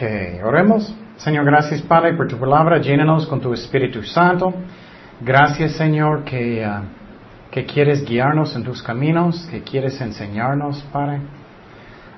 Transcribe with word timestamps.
Ok, 0.00 0.42
oremos. 0.46 0.94
Señor, 1.16 1.44
gracias 1.44 1.82
Padre 1.82 2.14
por 2.14 2.26
tu 2.26 2.38
palabra. 2.38 2.78
Llénanos 2.78 3.26
con 3.26 3.38
tu 3.38 3.52
Espíritu 3.52 4.02
Santo. 4.02 4.54
Gracias 5.20 5.72
Señor 5.72 6.24
que, 6.24 6.64
ah, 6.64 6.84
que 7.50 7.66
quieres 7.66 8.02
guiarnos 8.06 8.56
en 8.56 8.64
tus 8.64 8.82
caminos, 8.82 9.46
que 9.50 9.60
quieres 9.60 10.00
enseñarnos, 10.00 10.80
Padre. 10.90 11.20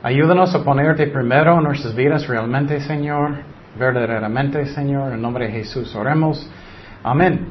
Ayúdanos 0.00 0.54
a 0.54 0.62
ponerte 0.62 1.08
primero 1.08 1.58
en 1.58 1.64
nuestras 1.64 1.92
vidas 1.96 2.28
realmente, 2.28 2.78
Señor. 2.78 3.38
Verdaderamente, 3.76 4.64
Señor. 4.66 5.12
En 5.12 5.20
nombre 5.20 5.46
de 5.46 5.52
Jesús 5.52 5.92
oremos. 5.96 6.48
Amén. 7.02 7.48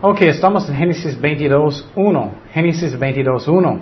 Ok, 0.00 0.22
estamos 0.22 0.66
en 0.70 0.76
Génesis 0.76 1.20
22.1. 1.20 2.30
Génesis 2.54 2.98
22.1. 2.98 3.80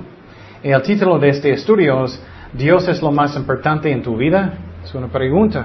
El 0.64 0.82
título 0.82 1.20
de 1.20 1.28
este 1.28 1.52
estudio 1.52 2.06
es 2.06 2.20
¿Dios 2.54 2.88
es 2.88 3.00
lo 3.00 3.12
más 3.12 3.36
importante 3.36 3.92
en 3.92 4.02
tu 4.02 4.16
vida? 4.16 4.52
Es 4.86 4.94
una 4.94 5.08
pregunta. 5.08 5.64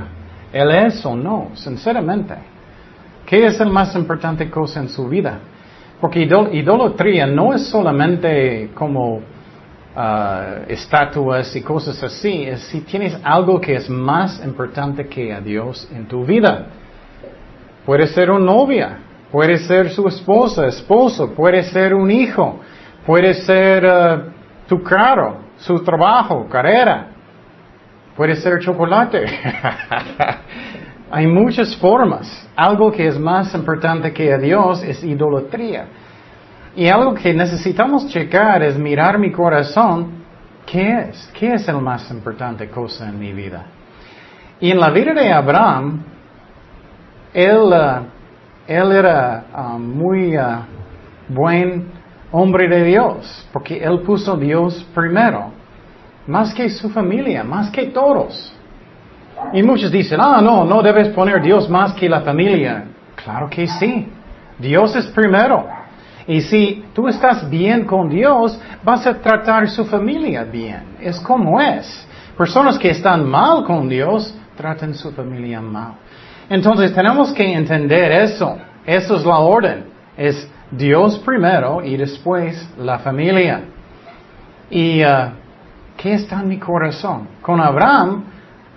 ¿Él 0.51 0.71
es 0.71 1.05
o 1.05 1.15
no? 1.15 1.51
Sinceramente. 1.53 2.33
¿Qué 3.23 3.45
es 3.45 3.61
el 3.61 3.69
más 3.69 3.95
importante 3.95 4.49
cosa 4.49 4.79
en 4.79 4.89
su 4.89 5.07
vida? 5.07 5.37
Porque 5.99 6.23
idolatría 6.23 7.27
no 7.27 7.53
es 7.53 7.67
solamente 7.67 8.71
como 8.73 9.17
uh, 9.17 9.21
estatuas 10.67 11.55
y 11.55 11.61
cosas 11.61 12.01
así, 12.01 12.45
es 12.45 12.61
si 12.63 12.81
tienes 12.81 13.15
algo 13.23 13.61
que 13.61 13.75
es 13.75 13.87
más 13.91 14.43
importante 14.43 15.07
que 15.07 15.31
a 15.31 15.39
Dios 15.39 15.87
en 15.93 16.07
tu 16.07 16.25
vida. 16.25 16.65
Puede 17.85 18.07
ser 18.07 18.31
una 18.31 18.43
novia, 18.43 18.97
puede 19.31 19.59
ser 19.59 19.91
su 19.91 20.07
esposa, 20.07 20.65
esposo, 20.65 21.31
puede 21.35 21.61
ser 21.61 21.93
un 21.93 22.09
hijo, 22.09 22.59
puede 23.05 23.35
ser 23.35 23.85
uh, 23.85 24.67
tu 24.67 24.81
carro, 24.81 25.41
su 25.57 25.77
trabajo, 25.83 26.47
carrera, 26.49 27.10
puede 28.21 28.35
ser 28.35 28.59
chocolate. 28.59 29.25
Hay 31.11 31.25
muchas 31.25 31.75
formas. 31.77 32.47
Algo 32.55 32.91
que 32.91 33.07
es 33.07 33.19
más 33.19 33.51
importante 33.55 34.13
que 34.13 34.31
a 34.31 34.37
Dios 34.37 34.83
es 34.83 35.03
idolatría. 35.03 35.87
Y 36.75 36.87
algo 36.87 37.15
que 37.15 37.33
necesitamos 37.33 38.07
checar 38.09 38.61
es 38.61 38.77
mirar 38.77 39.17
mi 39.17 39.31
corazón. 39.31 40.21
¿Qué 40.67 41.09
es? 41.09 41.31
¿Qué 41.33 41.55
es 41.55 41.67
el 41.67 41.81
más 41.81 42.11
importante 42.11 42.69
cosa 42.69 43.09
en 43.09 43.17
mi 43.17 43.33
vida? 43.33 43.65
Y 44.59 44.69
en 44.69 44.79
la 44.79 44.91
vida 44.91 45.15
de 45.15 45.33
Abraham, 45.33 46.03
él, 47.33 47.73
uh, 47.73 48.05
él 48.67 48.91
era 48.91 49.45
uh, 49.51 49.79
muy 49.79 50.37
uh, 50.37 50.59
buen 51.27 51.87
hombre 52.31 52.67
de 52.67 52.83
Dios, 52.83 53.49
porque 53.51 53.83
él 53.83 54.01
puso 54.01 54.37
Dios 54.37 54.87
primero, 54.93 55.59
más 56.31 56.53
que 56.53 56.69
su 56.69 56.89
familia, 56.89 57.43
más 57.43 57.69
que 57.69 57.87
todos. 57.87 58.53
Y 59.53 59.61
muchos 59.63 59.91
dicen, 59.91 60.19
ah, 60.21 60.39
no, 60.41 60.63
no 60.63 60.81
debes 60.81 61.09
poner 61.09 61.41
Dios 61.41 61.69
más 61.69 61.93
que 61.93 62.07
la 62.07 62.21
familia. 62.21 62.85
Claro 63.15 63.49
que 63.49 63.67
sí. 63.67 64.07
Dios 64.57 64.95
es 64.95 65.07
primero. 65.07 65.67
Y 66.27 66.39
si 66.41 66.85
tú 66.93 67.07
estás 67.07 67.49
bien 67.49 67.85
con 67.85 68.07
Dios, 68.09 68.57
vas 68.83 69.05
a 69.05 69.15
tratar 69.15 69.69
su 69.69 69.85
familia 69.85 70.43
bien. 70.43 70.95
Es 71.01 71.19
como 71.19 71.59
es. 71.59 72.07
Personas 72.37 72.77
que 72.77 72.91
están 72.91 73.27
mal 73.27 73.65
con 73.65 73.89
Dios, 73.89 74.33
tratan 74.55 74.93
su 74.93 75.11
familia 75.11 75.59
mal. 75.59 75.95
Entonces 76.49 76.93
tenemos 76.93 77.33
que 77.33 77.53
entender 77.53 78.11
eso. 78.11 78.57
Eso 78.85 79.17
es 79.17 79.25
la 79.25 79.39
orden. 79.39 79.85
Es 80.15 80.49
Dios 80.71 81.19
primero 81.19 81.83
y 81.83 81.97
después 81.97 82.69
la 82.77 82.99
familia. 82.99 83.63
¿Y 84.69 85.03
uh, 85.03 85.40
qué 85.97 86.13
está 86.13 86.41
en 86.41 86.49
mi 86.49 86.57
corazón? 86.57 87.27
Con 87.41 87.59
Abraham, 87.59 88.23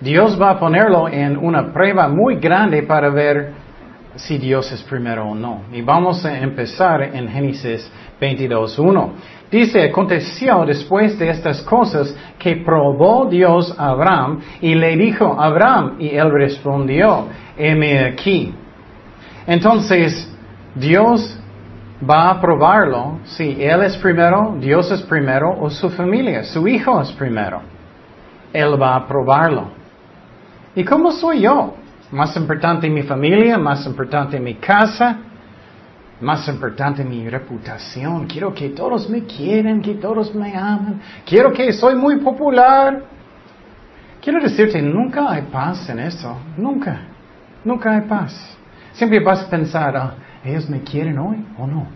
Dios 0.00 0.40
va 0.40 0.50
a 0.50 0.58
ponerlo 0.58 1.08
en 1.08 1.36
una 1.36 1.72
prueba 1.72 2.08
muy 2.08 2.36
grande 2.36 2.82
para 2.82 3.08
ver 3.10 3.52
si 4.16 4.38
Dios 4.38 4.70
es 4.72 4.82
primero 4.82 5.28
o 5.30 5.34
no. 5.34 5.62
Y 5.72 5.82
vamos 5.82 6.24
a 6.24 6.38
empezar 6.38 7.02
en 7.02 7.28
Génesis 7.28 7.90
22.1. 8.20 9.10
Dice, 9.50 9.82
aconteció 9.84 10.64
después 10.64 11.18
de 11.18 11.30
estas 11.30 11.62
cosas 11.62 12.14
que 12.38 12.56
probó 12.56 13.26
Dios 13.26 13.74
a 13.78 13.90
Abraham 13.90 14.40
y 14.60 14.74
le 14.74 14.96
dijo, 14.96 15.36
Abraham, 15.38 15.96
y 15.98 16.08
él 16.08 16.30
respondió, 16.30 17.28
heme 17.56 18.00
aquí. 18.00 18.52
Entonces, 19.46 20.30
Dios 20.74 21.38
va 22.08 22.30
a 22.30 22.40
probarlo 22.40 23.20
si 23.24 23.62
Él 23.62 23.82
es 23.82 23.96
primero, 23.96 24.56
Dios 24.58 24.90
es 24.90 25.02
primero 25.02 25.56
o 25.60 25.70
su 25.70 25.90
familia, 25.90 26.44
su 26.44 26.66
hijo 26.68 27.00
es 27.00 27.12
primero. 27.12 27.62
Él 28.52 28.80
va 28.80 28.96
a 28.96 29.06
probarlo. 29.06 29.68
¿Y 30.74 30.84
cómo 30.84 31.12
soy 31.12 31.40
yo? 31.40 31.74
Más 32.10 32.36
importante 32.36 32.88
mi 32.88 33.02
familia, 33.02 33.58
más 33.58 33.86
importante 33.86 34.38
mi 34.38 34.54
casa, 34.54 35.18
más 36.20 36.46
importante 36.48 37.04
mi 37.04 37.28
reputación. 37.28 38.26
Quiero 38.26 38.54
que 38.54 38.70
todos 38.70 39.08
me 39.08 39.24
quieren, 39.24 39.80
que 39.80 39.94
todos 39.94 40.34
me 40.34 40.56
aman. 40.56 41.00
Quiero 41.26 41.52
que 41.52 41.72
soy 41.72 41.94
muy 41.94 42.16
popular. 42.16 43.02
Quiero 44.20 44.40
decirte, 44.40 44.80
nunca 44.80 45.30
hay 45.30 45.42
paz 45.42 45.88
en 45.88 45.98
eso. 46.00 46.36
Nunca. 46.56 47.00
Nunca 47.64 47.92
hay 47.92 48.02
paz. 48.02 48.56
Siempre 48.92 49.20
vas 49.20 49.42
a 49.42 49.50
pensar, 49.50 49.96
ah, 49.96 50.14
ellos 50.44 50.68
me 50.68 50.82
quieren 50.82 51.18
hoy 51.18 51.44
o 51.58 51.66
no. 51.66 51.86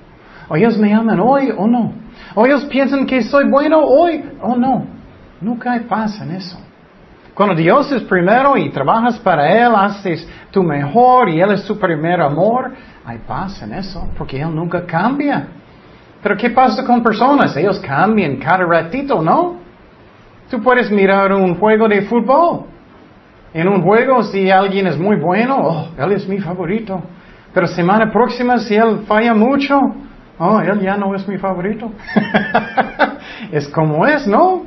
O 0.49 0.57
ellos 0.57 0.79
me 0.79 0.93
aman 0.95 1.21
hoy 1.21 1.53
o 1.57 1.67
no. 1.67 1.93
O 2.35 2.47
ellos 2.47 2.65
piensan 2.65 3.07
que 3.07 3.23
soy 3.23 3.49
bueno 3.49 3.81
hoy 3.81 4.25
o 4.41 4.57
no. 4.57 4.87
Nunca 5.41 5.73
hay 5.73 5.81
paz 5.81 6.21
en 6.21 6.33
eso. 6.33 6.59
Cuando 7.35 7.55
Dios 7.55 7.93
es 7.93 8.03
primero 8.03 8.57
y 8.57 8.71
trabajas 8.71 9.19
para 9.21 9.49
Él, 9.49 9.73
haces 9.77 10.29
tu 10.51 10.63
mejor 10.63 11.29
y 11.29 11.41
Él 11.41 11.53
es 11.53 11.65
tu 11.65 11.79
primer 11.79 12.21
amor, 12.21 12.73
hay 13.05 13.19
paz 13.19 13.63
en 13.63 13.75
eso, 13.75 14.09
porque 14.19 14.41
Él 14.41 14.53
nunca 14.53 14.85
cambia. 14.85 15.47
Pero 16.21 16.37
¿qué 16.37 16.51
pasa 16.51 16.85
con 16.85 17.01
personas? 17.03 17.57
Ellos 17.57 17.79
cambian 17.79 18.39
cada 18.39 18.65
ratito, 18.65 19.23
¿no? 19.23 19.57
Tú 20.51 20.61
puedes 20.61 20.91
mirar 20.91 21.33
un 21.33 21.55
juego 21.55 21.87
de 21.87 22.03
fútbol. 22.03 22.65
En 23.55 23.69
un 23.69 23.83
juego, 23.83 24.23
si 24.25 24.51
alguien 24.51 24.89
es 24.89 24.99
muy 24.99 25.17
bueno, 25.17 25.59
oh, 25.61 25.89
Él 25.97 26.13
es 26.13 26.27
mi 26.27 26.39
favorito. 26.39 27.03
Pero 27.59 27.67
semana 27.67 28.13
próxima, 28.13 28.57
si 28.59 28.77
él 28.77 29.01
falla 29.09 29.35
mucho, 29.35 29.81
oh, 30.39 30.61
él 30.61 30.81
ya 30.81 30.97
no 30.97 31.13
es 31.17 31.27
mi 31.27 31.39
favorito. 31.39 31.91
es 33.51 33.67
como 33.71 34.07
es, 34.07 34.29
¿no? 34.29 34.63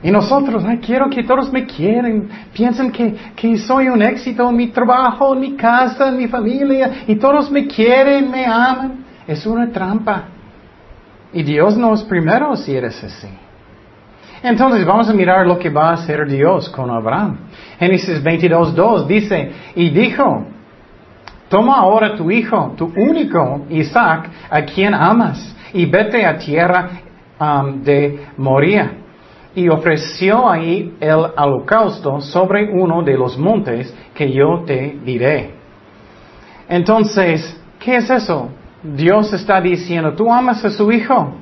Y 0.00 0.12
nosotros, 0.12 0.64
ay, 0.64 0.78
quiero 0.78 1.10
que 1.10 1.24
todos 1.24 1.52
me 1.52 1.66
quieren, 1.66 2.28
piensen 2.52 2.92
que, 2.92 3.16
que 3.34 3.58
soy 3.58 3.88
un 3.88 4.00
éxito 4.00 4.48
en 4.48 4.56
mi 4.56 4.68
trabajo, 4.68 5.34
en 5.34 5.40
mi 5.40 5.56
casa, 5.56 6.06
en 6.06 6.18
mi 6.18 6.28
familia, 6.28 7.02
y 7.08 7.16
todos 7.16 7.50
me 7.50 7.66
quieren, 7.66 8.30
me 8.30 8.46
aman. 8.46 9.04
Es 9.26 9.44
una 9.44 9.68
trampa. 9.72 10.26
Y 11.32 11.42
Dios 11.42 11.76
no 11.76 11.94
es 11.94 12.04
primero 12.04 12.54
si 12.54 12.76
eres 12.76 13.02
así. 13.02 13.28
Entonces 14.40 14.86
vamos 14.86 15.08
a 15.08 15.14
mirar 15.14 15.48
lo 15.48 15.58
que 15.58 15.68
va 15.68 15.90
a 15.90 15.94
hacer 15.94 16.28
Dios 16.28 16.68
con 16.68 16.90
Abraham. 16.90 17.38
Génesis 17.80 18.22
22.2 18.22 19.08
dice, 19.08 19.50
y 19.74 19.90
dijo, 19.90 20.46
Toma 21.50 21.78
ahora 21.78 22.14
tu 22.14 22.30
hijo, 22.30 22.74
tu 22.76 22.92
único 22.96 23.66
Isaac, 23.70 24.30
a 24.48 24.62
quien 24.62 24.94
amas, 24.94 25.56
y 25.72 25.84
vete 25.84 26.24
a 26.24 26.38
tierra 26.38 26.90
um, 27.40 27.82
de 27.82 28.28
Moría. 28.36 28.92
Y 29.52 29.68
ofreció 29.68 30.48
ahí 30.48 30.94
el 31.00 31.26
holocausto 31.36 32.20
sobre 32.20 32.70
uno 32.70 33.02
de 33.02 33.18
los 33.18 33.36
montes 33.36 33.92
que 34.14 34.30
yo 34.30 34.62
te 34.64 34.96
diré. 35.04 35.50
Entonces, 36.68 37.60
¿qué 37.80 37.96
es 37.96 38.08
eso? 38.08 38.50
Dios 38.84 39.32
está 39.32 39.60
diciendo, 39.60 40.12
tú 40.12 40.32
amas 40.32 40.64
a 40.64 40.70
su 40.70 40.92
hijo, 40.92 41.34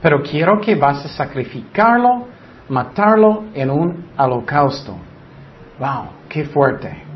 pero 0.00 0.22
quiero 0.22 0.60
que 0.60 0.76
vas 0.76 1.04
a 1.04 1.08
sacrificarlo, 1.08 2.28
matarlo 2.68 3.46
en 3.54 3.70
un 3.72 4.04
holocausto. 4.16 4.94
Wow, 5.80 6.10
qué 6.28 6.44
fuerte. 6.44 7.11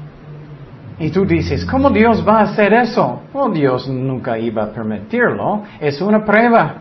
Y 0.99 1.11
tú 1.11 1.27
dices, 1.27 1.65
¿cómo 1.67 1.91
Dios 1.91 2.27
va 2.27 2.41
a 2.41 2.43
hacer 2.45 2.73
eso? 2.73 3.23
Oh, 3.35 3.51
Dios 3.51 3.87
nunca 3.89 4.39
iba 4.39 4.65
a 4.65 4.73
permitirlo. 4.73 5.63
Es 5.79 6.01
una 6.01 6.25
prueba. 6.25 6.77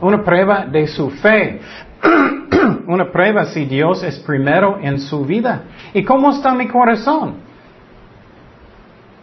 Una 0.00 0.22
prueba 0.22 0.64
de 0.66 0.86
su 0.86 1.10
fe. 1.10 1.60
una 2.86 3.10
prueba 3.10 3.46
si 3.46 3.64
Dios 3.64 4.04
es 4.04 4.20
primero 4.20 4.78
en 4.80 5.00
su 5.00 5.24
vida. 5.24 5.62
¿Y 5.92 6.04
cómo 6.04 6.30
está 6.30 6.54
mi 6.54 6.68
corazón? 6.68 7.34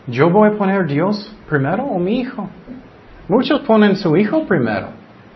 ¿Yo 0.07 0.29
voy 0.29 0.49
a 0.49 0.57
poner 0.57 0.85
Dios 0.85 1.33
primero 1.47 1.85
o 1.85 1.97
mi 1.97 2.19
hijo? 2.19 2.49
Muchos 3.29 3.61
ponen 3.61 3.95
su 3.95 4.17
hijo 4.17 4.45
primero. 4.45 4.87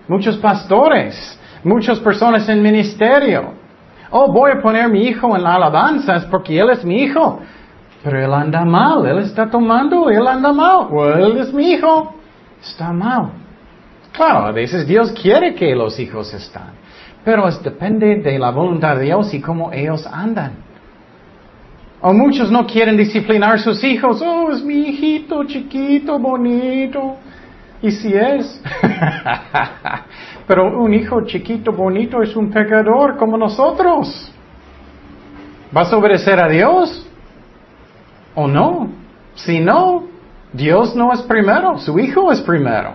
Muchos 0.09 0.37
pastores. 0.37 1.39
Muchas 1.63 2.01
personas 2.01 2.49
en 2.49 2.61
ministerio. 2.61 3.53
Oh, 4.09 4.31
voy 4.31 4.51
a 4.51 4.61
poner 4.61 4.89
mi 4.89 5.03
hijo 5.03 5.35
en 5.37 5.45
alabanzas 5.45 6.25
porque 6.25 6.59
él 6.59 6.69
es 6.69 6.83
mi 6.83 7.03
hijo. 7.03 7.39
Pero 8.03 8.23
él 8.23 8.33
anda 8.33 8.63
mal, 8.63 9.05
él 9.05 9.19
está 9.19 9.49
tomando, 9.49 10.09
él 10.09 10.27
anda 10.27 10.53
mal. 10.53 10.87
él 11.19 11.37
es 11.37 11.53
mi 11.53 11.71
hijo, 11.71 12.15
está 12.61 12.91
mal. 12.93 13.31
Claro, 14.11 14.45
a 14.47 14.51
veces 14.51 14.87
Dios 14.87 15.11
quiere 15.11 15.53
que 15.53 15.75
los 15.75 15.99
hijos 15.99 16.33
están, 16.33 16.71
pero 17.23 17.47
es, 17.47 17.61
depende 17.61 18.15
de 18.15 18.39
la 18.39 18.51
voluntad 18.51 18.95
de 18.95 19.03
Dios 19.05 19.33
y 19.33 19.41
cómo 19.41 19.71
ellos 19.71 20.07
andan. 20.07 20.67
O 22.01 22.13
muchos 22.13 22.51
no 22.51 22.65
quieren 22.67 22.95
disciplinar 22.95 23.55
a 23.55 23.57
sus 23.57 23.83
hijos. 23.83 24.21
Oh, 24.21 24.51
es 24.51 24.63
mi 24.63 24.89
hijito 24.89 25.43
chiquito, 25.45 26.19
bonito. 26.19 27.15
Y 27.81 27.91
si 27.91 28.13
es. 28.13 28.61
Pero 30.47 30.79
un 30.79 30.93
hijo 30.93 31.25
chiquito, 31.25 31.71
bonito 31.71 32.21
es 32.21 32.35
un 32.35 32.51
pecador 32.51 33.17
como 33.17 33.37
nosotros. 33.37 34.31
¿Vas 35.71 35.91
a 35.91 35.97
obedecer 35.97 36.39
a 36.39 36.47
Dios? 36.47 37.06
¿O 38.39 38.47
no? 38.47 38.89
Si 39.33 39.59
no, 39.59 40.03
Dios 40.53 40.95
no 40.95 41.11
es 41.11 41.23
primero, 41.23 41.79
su 41.79 41.97
hijo 41.97 42.31
es 42.31 42.39
primero. 42.41 42.91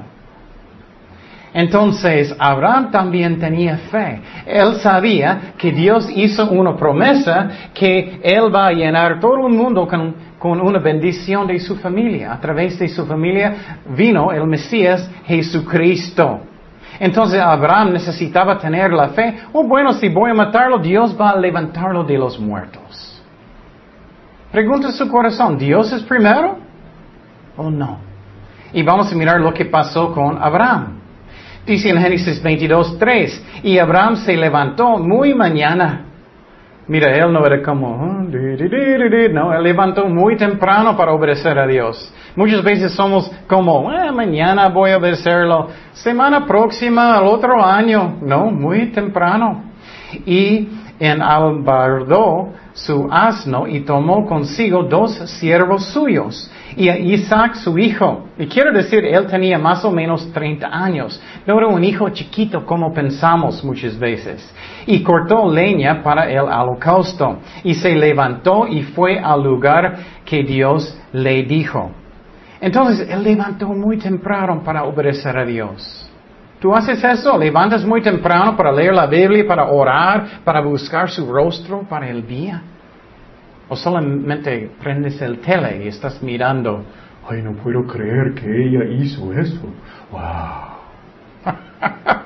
Entonces, 1.53 2.33
Abraham 2.39 2.93
también 2.93 3.41
tenía 3.41 3.77
fe. 3.91 4.21
Él 4.47 4.77
sabía 4.77 5.55
que 5.59 5.73
Dios 5.73 6.09
hizo 6.15 6.49
una 6.49 6.77
promesa 6.77 7.49
que 7.75 8.21
Él 8.23 8.55
va 8.55 8.69
a 8.69 8.73
llenar 8.73 9.19
todo 9.19 9.49
el 9.49 9.53
mundo 9.53 9.89
con, 9.89 10.15
con, 10.39 10.61
una 10.61 10.79
bendición 10.79 11.49
de 11.49 11.59
su 11.59 11.75
familia. 11.75 12.33
A 12.33 12.41
través 12.41 12.79
de 12.79 12.87
su 12.87 13.05
familia 13.05 13.81
vino 13.97 14.31
el 14.31 14.47
Mesías 14.47 15.11
Jesucristo. 15.25 16.39
Entonces 17.01 17.41
Abraham 17.41 17.95
necesitaba 17.95 18.59
tener 18.59 18.93
la 18.93 19.09
fe. 19.09 19.39
Oh, 19.53 19.65
bueno, 19.65 19.93
si 19.93 20.09
voy 20.09 20.31
a 20.31 20.35
matarlo, 20.35 20.79
Dios 20.79 21.17
va 21.21 21.31
a 21.31 21.37
levantarlo 21.37 22.05
de 22.05 22.17
los 22.17 22.39
muertos. 22.39 23.12
Pregunta 24.53 24.93
su 24.93 25.09
corazón, 25.09 25.57
¿Dios 25.57 25.91
es 25.95 26.03
primero 26.03 26.59
o 27.57 27.71
no? 27.71 28.01
Y 28.75 28.83
vamos 28.83 29.11
a 29.11 29.17
mirar 29.17 29.41
lo 29.41 29.55
que 29.55 29.65
pasó 29.65 30.13
con 30.13 30.37
Abraham. 30.43 30.99
Dice 31.67 31.89
en 31.89 31.97
Génesis 31.97 32.43
22, 32.43 32.99
3, 32.99 33.47
y 33.63 33.79
Abraham 33.79 34.17
se 34.17 34.37
levantó 34.37 34.99
muy 34.99 35.33
mañana. 35.33 36.05
Mira, 36.87 37.13
él 37.13 37.33
no 37.33 37.47
era 37.47 37.63
como, 37.63 37.95
oh, 37.95 38.23
no, 38.25 39.53
él 39.55 39.63
levantó 39.63 40.07
muy 40.07 40.37
temprano 40.37 40.97
para 40.99 41.13
obedecer 41.13 41.59
a 41.59 41.67
Dios. 41.67 42.13
Muchas 42.37 42.63
veces 42.63 42.93
somos 42.93 43.31
como, 43.47 43.91
eh, 43.91 44.13
mañana 44.13 44.69
voy 44.69 44.91
a 44.91 44.99
obedecerlo, 44.99 45.69
semana 45.93 46.45
próxima, 46.45 47.17
al 47.17 47.25
otro 47.25 47.65
año. 47.65 48.19
No, 48.21 48.51
muy 48.51 48.91
temprano. 48.93 49.65
Y 50.27 50.69
en 51.03 51.21
albardó 51.21 52.51
su 52.75 53.09
asno 53.11 53.67
y 53.67 53.81
tomó 53.81 54.25
consigo 54.25 54.85
dos 54.85 55.17
siervos 55.41 55.87
suyos 55.87 56.49
y 56.77 56.89
Isaac 56.89 57.57
su 57.57 57.77
hijo. 57.77 58.29
Y 58.39 58.47
quiero 58.47 58.73
decir, 58.73 59.05
él 59.05 59.27
tenía 59.27 59.59
más 59.59 59.85
o 59.85 59.91
menos 59.91 60.33
30 60.33 60.69
años. 60.69 61.21
No 61.45 61.59
era 61.59 61.67
un 61.67 61.83
hijo 61.83 62.09
chiquito 62.11 62.65
como 62.65 62.95
pensamos 62.95 63.65
muchas 63.65 63.99
veces. 63.99 64.49
Y 64.87 65.03
cortó 65.03 65.53
leña 65.53 66.05
para 66.05 66.31
el 66.31 66.43
holocausto. 66.43 67.39
Y 67.65 67.75
se 67.75 67.97
levantó 67.97 68.69
y 68.69 68.83
fue 68.83 69.19
al 69.19 69.43
lugar 69.43 69.97
que 70.25 70.45
Dios 70.45 70.97
le 71.13 71.43
dijo. 71.43 71.91
Entonces, 72.61 73.09
él 73.11 73.25
levantó 73.25 73.67
muy 73.71 73.99
temprano 73.99 74.63
para 74.65 74.85
obedecer 74.85 75.37
a 75.37 75.45
Dios. 75.45 76.12
¿Tú 76.63 76.73
haces 76.73 77.03
eso? 77.03 77.37
¿Levantas 77.37 77.85
muy 77.85 78.01
temprano 78.03 78.57
para 78.57 78.71
leer 78.71 78.95
la 78.95 79.07
Biblia, 79.07 79.45
para 79.45 79.65
orar, 79.65 80.43
para 80.45 80.61
buscar 80.61 81.11
su 81.11 81.27
rostro 81.27 81.83
para 81.89 82.09
el 82.09 82.25
día? 82.25 82.63
O 83.69 83.75
solamente 83.75 84.71
prendes 84.81 85.21
el 85.21 85.41
tele 85.41 85.83
y 85.85 85.89
estás 85.89 86.23
mirando, 86.23 86.85
ay, 87.29 87.43
no 87.43 87.55
puedo 87.55 87.85
creer 87.85 88.35
que 88.35 88.47
ella 88.47 88.85
hizo 88.85 89.33
eso. 89.33 89.61
¡Wow! 90.13 91.53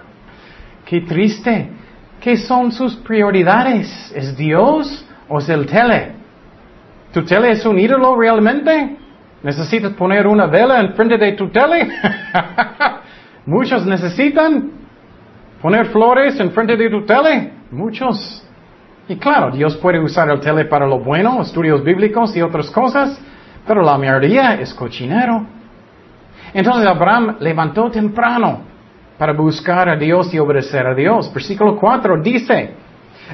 ¡Qué 0.84 1.00
triste! 1.00 1.70
¿Qué 2.20 2.36
son 2.36 2.72
sus 2.72 2.94
prioridades? 2.96 4.12
¿Es 4.14 4.36
Dios 4.36 5.06
o 5.30 5.38
es 5.38 5.48
el 5.48 5.64
tele? 5.64 6.12
¿Tu 7.10 7.24
tele 7.24 7.52
es 7.52 7.64
un 7.64 7.78
ídolo 7.78 8.14
realmente? 8.14 8.98
¿Necesitas 9.42 9.94
poner 9.94 10.26
una 10.26 10.44
vela 10.44 10.78
en 10.80 10.92
frente 10.92 11.16
de 11.16 11.32
tu 11.32 11.48
tele? 11.48 11.88
Muchos 13.46 13.86
necesitan 13.86 14.72
poner 15.62 15.86
flores 15.86 16.38
en 16.40 16.50
frente 16.50 16.76
de 16.76 16.90
tu 16.90 17.06
tele. 17.06 17.52
Muchos. 17.70 18.44
Y 19.08 19.16
claro, 19.16 19.52
Dios 19.52 19.76
puede 19.76 20.00
usar 20.00 20.28
el 20.30 20.40
tele 20.40 20.64
para 20.64 20.86
lo 20.86 20.98
bueno, 20.98 21.40
estudios 21.42 21.82
bíblicos 21.84 22.36
y 22.36 22.42
otras 22.42 22.70
cosas, 22.70 23.20
pero 23.66 23.82
la 23.82 23.96
mayoría 23.96 24.54
es 24.54 24.74
cochinero. 24.74 25.46
Entonces 26.52 26.86
Abraham 26.86 27.36
levantó 27.38 27.88
temprano 27.90 28.62
para 29.16 29.32
buscar 29.32 29.88
a 29.88 29.96
Dios 29.96 30.32
y 30.34 30.38
obedecer 30.38 30.86
a 30.86 30.94
Dios. 30.94 31.32
Versículo 31.32 31.76
4 31.76 32.20
dice, 32.22 32.74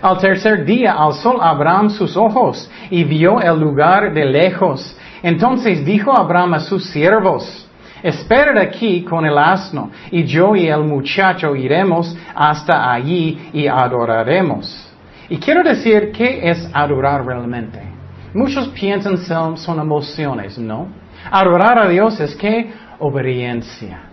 al 0.00 0.19
tercer 0.19 0.64
día 0.64 0.93
alzó 0.93 1.43
Abraham 1.43 1.91
sus 1.91 2.17
ojos 2.17 2.70
y 2.91 3.05
vio 3.05 3.41
el 3.41 3.59
lugar 3.59 4.12
de 4.12 4.25
lejos. 4.25 4.97
Entonces 5.23 5.85
dijo 5.85 6.12
Abraham 6.17 6.55
a 6.55 6.61
sus 6.61 6.85
siervos, 6.91 7.62
Esperad 8.02 8.58
aquí 8.58 9.02
con 9.02 9.25
el 9.25 9.38
asno, 9.38 9.90
y 10.10 10.25
yo 10.25 10.56
y 10.56 10.66
el 10.66 10.84
muchacho 10.84 11.54
iremos 11.54 12.16
hasta 12.34 12.93
allí 12.93 13.50
y 13.52 13.66
adoraremos. 13.66 14.90
Y 15.28 15.38
quiero 15.38 15.62
decir, 15.62 16.10
¿qué 16.12 16.50
es 16.50 16.69
adorar 16.72 17.25
realmente? 17.25 17.81
Muchos 18.34 18.69
piensan 18.69 19.19
son, 19.19 19.56
son 19.56 19.78
emociones, 19.78 20.58
¿no? 20.58 20.88
Adorar 21.31 21.78
a 21.78 21.88
Dios 21.88 22.19
es 22.19 22.34
que 22.34 22.72
obediencia. 22.99 24.12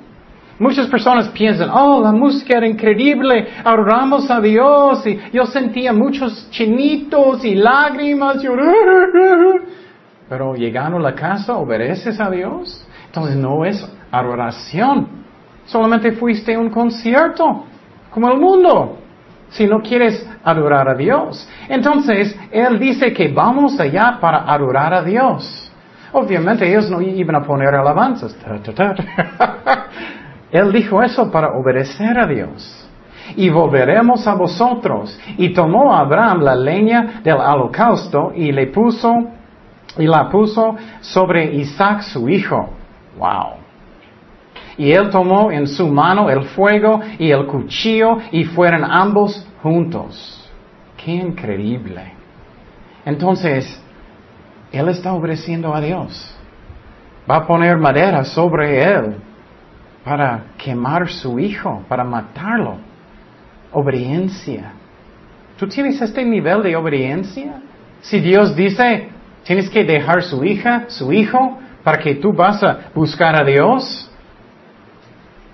Muchas 0.60 0.88
personas 0.88 1.30
piensan, 1.30 1.70
oh, 1.70 2.02
la 2.04 2.12
música 2.12 2.58
era 2.58 2.68
increíble, 2.68 3.48
adoramos 3.64 4.30
a 4.30 4.42
Dios 4.42 5.08
y 5.08 5.18
yo 5.32 5.46
sentía 5.46 5.94
muchos 5.94 6.50
chinitos 6.52 7.46
y 7.46 7.56
lágrimas. 7.56 8.38
Pero 10.30 10.56
llegando 10.56 10.98
a 10.98 11.02
la 11.02 11.16
casa, 11.16 11.56
¿obedeces 11.56 12.20
a 12.20 12.30
Dios? 12.30 12.86
Entonces 13.10 13.36
no 13.36 13.66
es 13.66 13.84
adoración. 14.12 15.08
Solamente 15.66 16.12
fuiste 16.12 16.56
un 16.56 16.70
concierto, 16.70 17.66
como 18.12 18.32
el 18.32 18.40
mundo 18.40 19.00
si 19.50 19.66
no 19.66 19.82
quieres 19.82 20.28
adorar 20.44 20.90
a 20.90 20.94
Dios. 20.94 21.48
Entonces, 21.68 22.38
Él 22.52 22.80
dice 22.80 23.12
que 23.14 23.30
vamos 23.30 23.80
allá 23.80 24.20
para 24.22 24.44
adorar 24.44 24.94
a 24.94 25.02
Dios. 25.02 25.72
Obviamente 26.12 26.68
ellos 26.68 26.90
no 26.90 27.02
iban 27.02 27.36
a 27.36 27.44
poner 27.44 27.74
alabanzas. 27.74 28.36
Él 30.52 30.72
dijo 30.72 31.04
eso 31.04 31.32
para 31.32 31.50
obedecer 31.50 32.20
a 32.20 32.28
Dios. 32.28 32.88
Y 33.36 33.50
volveremos 33.50 34.26
a 34.28 34.34
vosotros. 34.34 35.20
Y 35.38 35.54
tomó 35.54 35.96
Abraham 35.96 36.42
la 36.42 36.56
leña 36.56 37.22
del 37.24 37.36
holocausto 37.36 38.32
y 38.36 38.52
le 38.52 38.68
puso, 38.68 39.14
y 39.98 40.08
la 40.08 40.30
puso 40.30 40.76
sobre 41.02 41.54
Isaac 41.54 42.02
su 42.02 42.28
hijo. 42.30 42.79
Wow. 43.20 43.58
Y 44.78 44.92
él 44.94 45.10
tomó 45.10 45.52
en 45.52 45.68
su 45.68 45.88
mano 45.90 46.30
el 46.30 46.44
fuego 46.46 47.02
y 47.20 47.30
el 47.32 47.46
cuchillo 47.46 48.18
y 48.32 48.46
fueron 48.46 48.84
ambos 48.86 49.46
juntos. 49.62 50.50
Qué 50.96 51.12
increíble. 51.12 52.14
Entonces, 53.06 53.82
él 54.72 54.88
está 54.88 55.14
obedeciendo 55.14 55.76
a 55.76 55.82
Dios. 55.82 56.36
Va 57.30 57.38
a 57.38 57.48
poner 57.48 57.78
madera 57.78 58.24
sobre 58.24 58.82
él 58.82 59.18
para 60.04 60.46
quemar 60.58 61.10
su 61.10 61.38
hijo, 61.40 61.84
para 61.90 62.06
matarlo. 62.06 62.78
Obediencia. 63.72 64.72
¿Tú 65.58 65.68
tienes 65.68 66.02
este 66.02 66.24
nivel 66.24 66.64
de 66.64 66.76
obediencia? 66.76 67.62
Si 68.02 68.20
Dios 68.22 68.56
dice, 68.56 69.10
tienes 69.44 69.70
que 69.70 69.84
dejar 69.84 70.24
su 70.24 70.44
hija, 70.46 70.86
su 70.88 71.12
hijo, 71.12 71.60
para 71.90 72.04
que 72.04 72.14
tú 72.14 72.32
vas 72.32 72.62
a 72.62 72.92
buscar 72.94 73.36
a 73.36 73.44
Dios, 73.44 74.06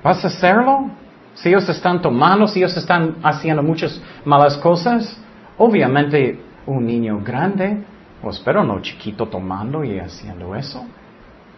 ¿Vas 0.03 0.23
a 0.23 0.27
hacerlo? 0.27 0.91
Si 1.33 1.47
ellos 1.49 1.67
están 1.67 1.99
tomando, 1.99 2.45
si 2.45 2.59
ellos 2.59 2.75
están 2.77 3.15
haciendo 3.23 3.63
muchas 3.63 3.99
malas 4.23 4.55
cosas, 4.57 5.17
obviamente 5.57 6.39
un 6.67 6.85
niño 6.85 7.21
grande, 7.23 7.83
o 8.21 8.29
espero 8.29 8.63
no 8.65 8.81
chiquito 8.81 9.27
tomando 9.27 9.83
y 9.83 9.97
haciendo 9.97 10.53
eso. 10.55 10.85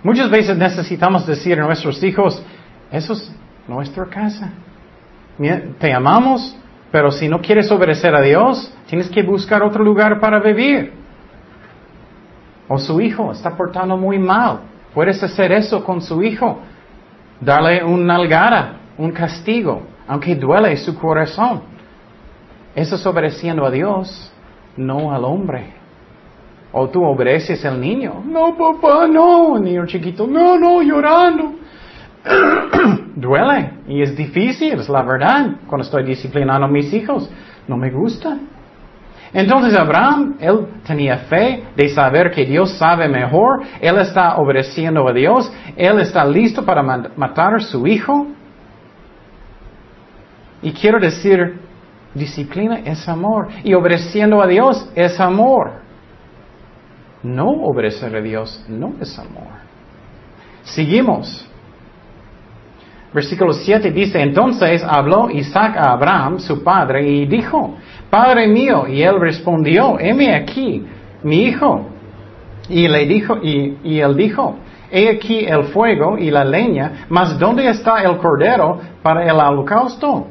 Muchas 0.01 0.29
veces 0.29 0.55
necesitamos 0.55 1.25
decir 1.25 1.59
a 1.59 1.65
nuestros 1.65 2.01
hijos, 2.03 2.41
eso 2.89 3.13
es 3.13 3.35
nuestra 3.67 4.05
casa. 4.05 4.51
Te 5.79 5.91
amamos, 5.91 6.55
pero 6.89 7.11
si 7.11 7.27
no 7.27 7.41
quieres 7.41 7.69
obedecer 7.69 8.15
a 8.15 8.21
Dios, 8.21 8.71
tienes 8.87 9.09
que 9.09 9.23
buscar 9.23 9.61
otro 9.63 9.83
lugar 9.83 10.21
para 10.21 10.39
vivir. 10.39 10.96
O 12.67 12.77
su 12.77 12.99
hijo 13.01 13.31
está 13.31 13.55
portando 13.55 13.95
muy 13.97 14.19
mal. 14.19 14.59
Puedes 14.93 15.21
hacer 15.23 15.51
eso 15.51 15.83
con 15.83 16.01
su 16.01 16.21
hijo 16.23 16.59
darle 17.39 17.83
una 17.83 18.15
nalgada, 18.15 18.73
un 18.97 19.11
castigo, 19.11 19.83
aunque 20.07 20.35
duele 20.35 20.75
su 20.77 20.97
corazón. 20.97 21.61
Eso 22.75 22.95
es 22.95 23.05
obedeciendo 23.05 23.65
a 23.65 23.71
Dios, 23.71 24.31
no 24.75 25.13
al 25.13 25.23
hombre. 25.23 25.73
O 26.71 26.89
tú 26.89 27.03
obedeces 27.03 27.65
al 27.65 27.79
niño. 27.79 28.21
No, 28.25 28.55
papá, 28.55 29.07
no. 29.07 29.57
niño 29.57 29.85
chiquito, 29.85 30.27
no, 30.27 30.57
no, 30.59 30.81
llorando. 30.81 31.53
Duele 33.15 33.71
y 33.87 34.01
es 34.01 34.15
difícil, 34.15 34.73
es 34.73 34.89
la 34.89 35.01
verdad. 35.01 35.55
Cuando 35.67 35.85
estoy 35.85 36.03
disciplinando 36.03 36.65
a 36.65 36.69
mis 36.69 36.93
hijos, 36.93 37.29
no 37.67 37.77
me 37.77 37.89
gusta. 37.89 38.37
Entonces 39.37 39.77
Abraham, 39.77 40.35
él 40.39 40.65
tenía 40.83 41.15
fe 41.29 41.63
de 41.75 41.89
saber 41.89 42.31
que 42.31 42.43
Dios 42.43 42.71
sabe 42.71 43.07
mejor, 43.07 43.61
él 43.79 43.99
está 43.99 44.37
obedeciendo 44.37 45.07
a 45.07 45.13
Dios, 45.13 45.53
él 45.75 45.99
está 45.99 46.25
listo 46.25 46.65
para 46.65 46.81
matar 46.81 47.53
a 47.53 47.59
su 47.59 47.85
hijo. 47.85 48.25
Y 50.63 50.71
quiero 50.71 50.99
decir, 50.99 51.59
disciplina 52.15 52.79
es 52.79 53.07
amor 53.07 53.49
y 53.63 53.75
obedeciendo 53.75 54.41
a 54.41 54.47
Dios 54.47 54.89
es 54.95 55.19
amor. 55.19 55.81
No 57.21 57.47
obedecer 57.47 58.15
a 58.15 58.21
Dios 58.21 58.65
no 58.67 58.95
es 58.99 59.19
amor. 59.19 59.53
Seguimos. 60.63 61.47
Versículo 63.13 63.53
7 63.53 63.91
dice, 63.91 64.19
entonces 64.19 64.83
habló 64.83 65.29
Isaac 65.29 65.77
a 65.77 65.91
Abraham, 65.91 66.39
su 66.39 66.63
padre, 66.63 67.07
y 67.07 67.27
dijo, 67.27 67.75
Padre 68.09 68.47
mío, 68.47 68.87
y 68.87 69.01
él 69.01 69.19
respondió, 69.19 69.99
heme 69.99 70.33
aquí, 70.33 70.85
mi 71.23 71.43
hijo. 71.43 71.87
Y 72.69 72.87
le 72.87 73.05
dijo, 73.05 73.37
y, 73.41 73.99
él 73.99 74.15
dijo, 74.15 74.57
he 74.91 75.09
aquí 75.09 75.45
el 75.45 75.65
fuego 75.65 76.17
y 76.17 76.31
la 76.31 76.43
leña, 76.43 77.05
mas 77.09 77.37
¿dónde 77.37 77.67
está 77.69 78.01
el 78.03 78.17
cordero 78.17 78.79
para 79.01 79.25
el 79.25 79.37
holocausto? 79.39 80.27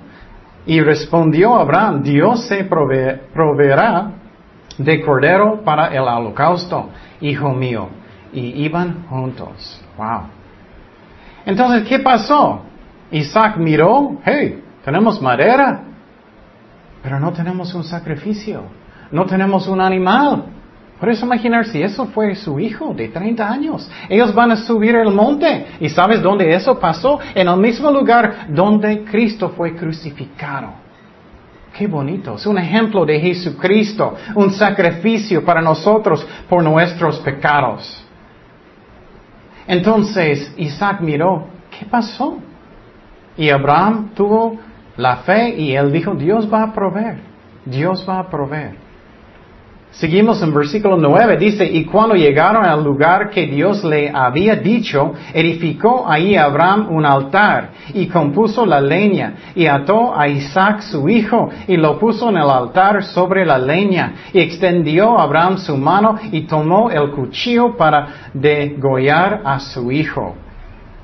Y 0.66 0.80
respondió 0.80 1.54
Abraham, 1.54 2.02
Dios 2.02 2.46
se 2.46 2.64
proveerá 2.64 4.10
de 4.78 5.00
cordero 5.02 5.62
para 5.64 5.88
el 5.88 6.02
holocausto, 6.02 6.90
hijo 7.20 7.50
mío. 7.52 7.88
Y 8.32 8.64
iban 8.64 9.04
juntos. 9.08 9.80
Wow. 9.96 10.22
Entonces, 11.46 11.88
¿qué 11.88 12.00
pasó? 12.00 12.62
Isaac 13.10 13.56
miró, 13.56 14.18
hey, 14.24 14.62
tenemos 14.84 15.22
madera, 15.22 15.84
pero 17.06 17.20
no 17.20 17.32
tenemos 17.32 17.72
un 17.72 17.84
sacrificio, 17.84 18.64
no 19.12 19.26
tenemos 19.26 19.68
un 19.68 19.80
animal. 19.80 20.46
Eso 21.00 21.24
imaginar 21.24 21.64
si 21.64 21.80
eso 21.80 22.06
fue 22.06 22.34
su 22.34 22.58
hijo 22.58 22.92
de 22.94 23.10
30 23.10 23.48
años. 23.48 23.88
Ellos 24.08 24.34
van 24.34 24.50
a 24.50 24.56
subir 24.56 24.96
el 24.96 25.12
monte. 25.12 25.66
¿Y 25.78 25.88
sabes 25.88 26.20
dónde 26.20 26.52
eso 26.52 26.80
pasó? 26.80 27.20
En 27.32 27.46
el 27.46 27.58
mismo 27.58 27.92
lugar 27.92 28.48
donde 28.48 29.04
Cristo 29.04 29.50
fue 29.50 29.76
crucificado. 29.76 30.70
Qué 31.78 31.86
bonito. 31.86 32.34
Es 32.34 32.46
un 32.46 32.58
ejemplo 32.58 33.06
de 33.06 33.20
Jesucristo, 33.20 34.16
un 34.34 34.50
sacrificio 34.50 35.44
para 35.44 35.62
nosotros 35.62 36.26
por 36.48 36.64
nuestros 36.64 37.20
pecados. 37.20 38.04
Entonces 39.68 40.52
Isaac 40.56 41.00
miró, 41.02 41.46
¿qué 41.70 41.86
pasó? 41.86 42.38
Y 43.36 43.48
Abraham 43.48 44.10
tuvo 44.12 44.58
la 44.96 45.16
fe 45.18 45.54
y 45.56 45.74
él 45.74 45.92
dijo, 45.92 46.14
Dios 46.14 46.52
va 46.52 46.62
a 46.62 46.72
proveer, 46.72 47.18
Dios 47.64 48.04
va 48.08 48.20
a 48.20 48.30
proveer. 48.30 48.86
Seguimos 49.92 50.42
en 50.42 50.52
versículo 50.52 50.98
9, 50.98 51.38
dice, 51.38 51.64
y 51.64 51.86
cuando 51.86 52.14
llegaron 52.14 52.66
al 52.66 52.84
lugar 52.84 53.30
que 53.30 53.46
Dios 53.46 53.82
le 53.82 54.10
había 54.10 54.56
dicho, 54.56 55.14
edificó 55.32 56.04
ahí 56.06 56.36
Abraham 56.36 56.88
un 56.90 57.06
altar 57.06 57.70
y 57.94 58.06
compuso 58.06 58.66
la 58.66 58.78
leña 58.78 59.36
y 59.54 59.64
ató 59.66 60.14
a 60.14 60.28
Isaac 60.28 60.80
su 60.82 61.08
hijo 61.08 61.48
y 61.66 61.78
lo 61.78 61.98
puso 61.98 62.28
en 62.28 62.36
el 62.36 62.50
altar 62.50 63.04
sobre 63.04 63.46
la 63.46 63.56
leña 63.56 64.12
y 64.34 64.40
extendió 64.40 65.18
Abraham 65.18 65.56
su 65.56 65.78
mano 65.78 66.18
y 66.30 66.42
tomó 66.42 66.90
el 66.90 67.12
cuchillo 67.12 67.74
para 67.74 68.30
degollar 68.34 69.40
a 69.46 69.58
su 69.60 69.90
hijo. 69.90 70.34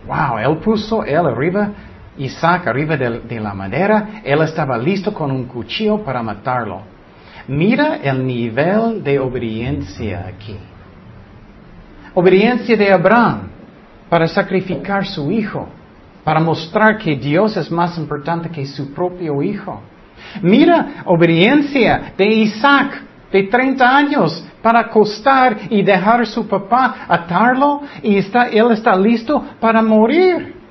Wow, 0.07 0.39
él 0.39 0.59
puso 0.59 1.03
él 1.03 1.25
arriba, 1.25 1.71
Isaac 2.19 2.67
arriba 2.67 2.97
de 2.97 3.41
la 3.41 3.55
madera, 3.55 4.21
él 4.23 4.43
estaba 4.43 4.77
listo 4.77 5.15
con 5.15 5.31
un 5.31 5.45
cuchillo 5.45 6.05
para 6.05 6.23
matarlo. 6.23 6.83
Mira 7.49 7.97
el 7.97 8.27
nivel 8.27 9.03
de 9.03 9.19
obediencia 9.19 10.27
aquí. 10.29 10.57
Obediencia 12.15 12.77
de 12.77 12.93
Abraham 12.93 13.49
para 14.09 14.29
sacrificar 14.29 15.07
su 15.07 15.33
hijo, 15.33 15.69
para 16.23 16.39
mostrar 16.39 16.99
que 16.99 17.17
Dios 17.17 17.57
es 17.57 17.71
más 17.71 17.97
importante 17.99 18.51
que 18.51 18.67
su 18.67 18.93
propio 18.93 19.43
hijo. 19.43 19.81
Mira 20.43 21.03
obediencia 21.07 22.13
de 22.17 22.27
Isaac 22.27 23.03
de 23.33 23.45
30 23.45 23.97
años 23.97 24.45
para 24.63 24.81
acostar 24.81 25.57
y 25.71 25.83
dejar 25.83 26.21
a 26.21 26.27
su 26.27 26.47
papá 26.47 27.07
atarlo 27.09 27.81
y 28.03 28.19
está, 28.19 28.49
él 28.49 28.71
está 28.71 28.95
listo 28.95 29.43
para 29.59 29.83
morir. 29.83 30.62